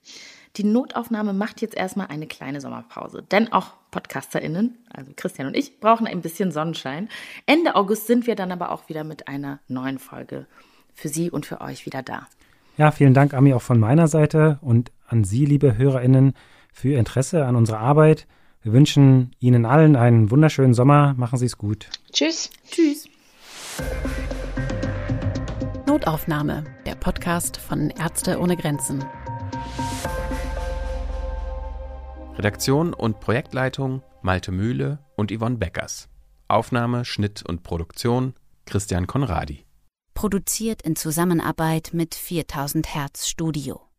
[0.58, 5.80] Die Notaufnahme macht jetzt erstmal eine kleine Sommerpause, denn auch PodcasterInnen, also Christian und ich,
[5.80, 7.08] brauchen ein bisschen Sonnenschein.
[7.46, 10.48] Ende August sind wir dann aber auch wieder mit einer neuen Folge
[10.94, 12.28] für Sie und für euch wieder da.
[12.78, 16.34] Ja, vielen Dank, Ami, auch von meiner Seite und an Sie, liebe HörerInnen,
[16.74, 18.28] für Ihr Interesse an unserer Arbeit.
[18.62, 21.14] Wir wünschen Ihnen allen einen wunderschönen Sommer.
[21.18, 21.88] Machen Sie es gut.
[22.12, 22.50] Tschüss.
[22.70, 23.08] Tschüss.
[25.88, 29.04] Notaufnahme, der Podcast von Ärzte ohne Grenzen.
[32.42, 36.10] Redaktion und Projektleitung Malte Mühle und Yvonne Beckers.
[36.48, 38.34] Aufnahme, Schnitt und Produktion
[38.66, 39.64] Christian Konradi.
[40.16, 43.91] Produziert in Zusammenarbeit mit 4000 Hertz Studio.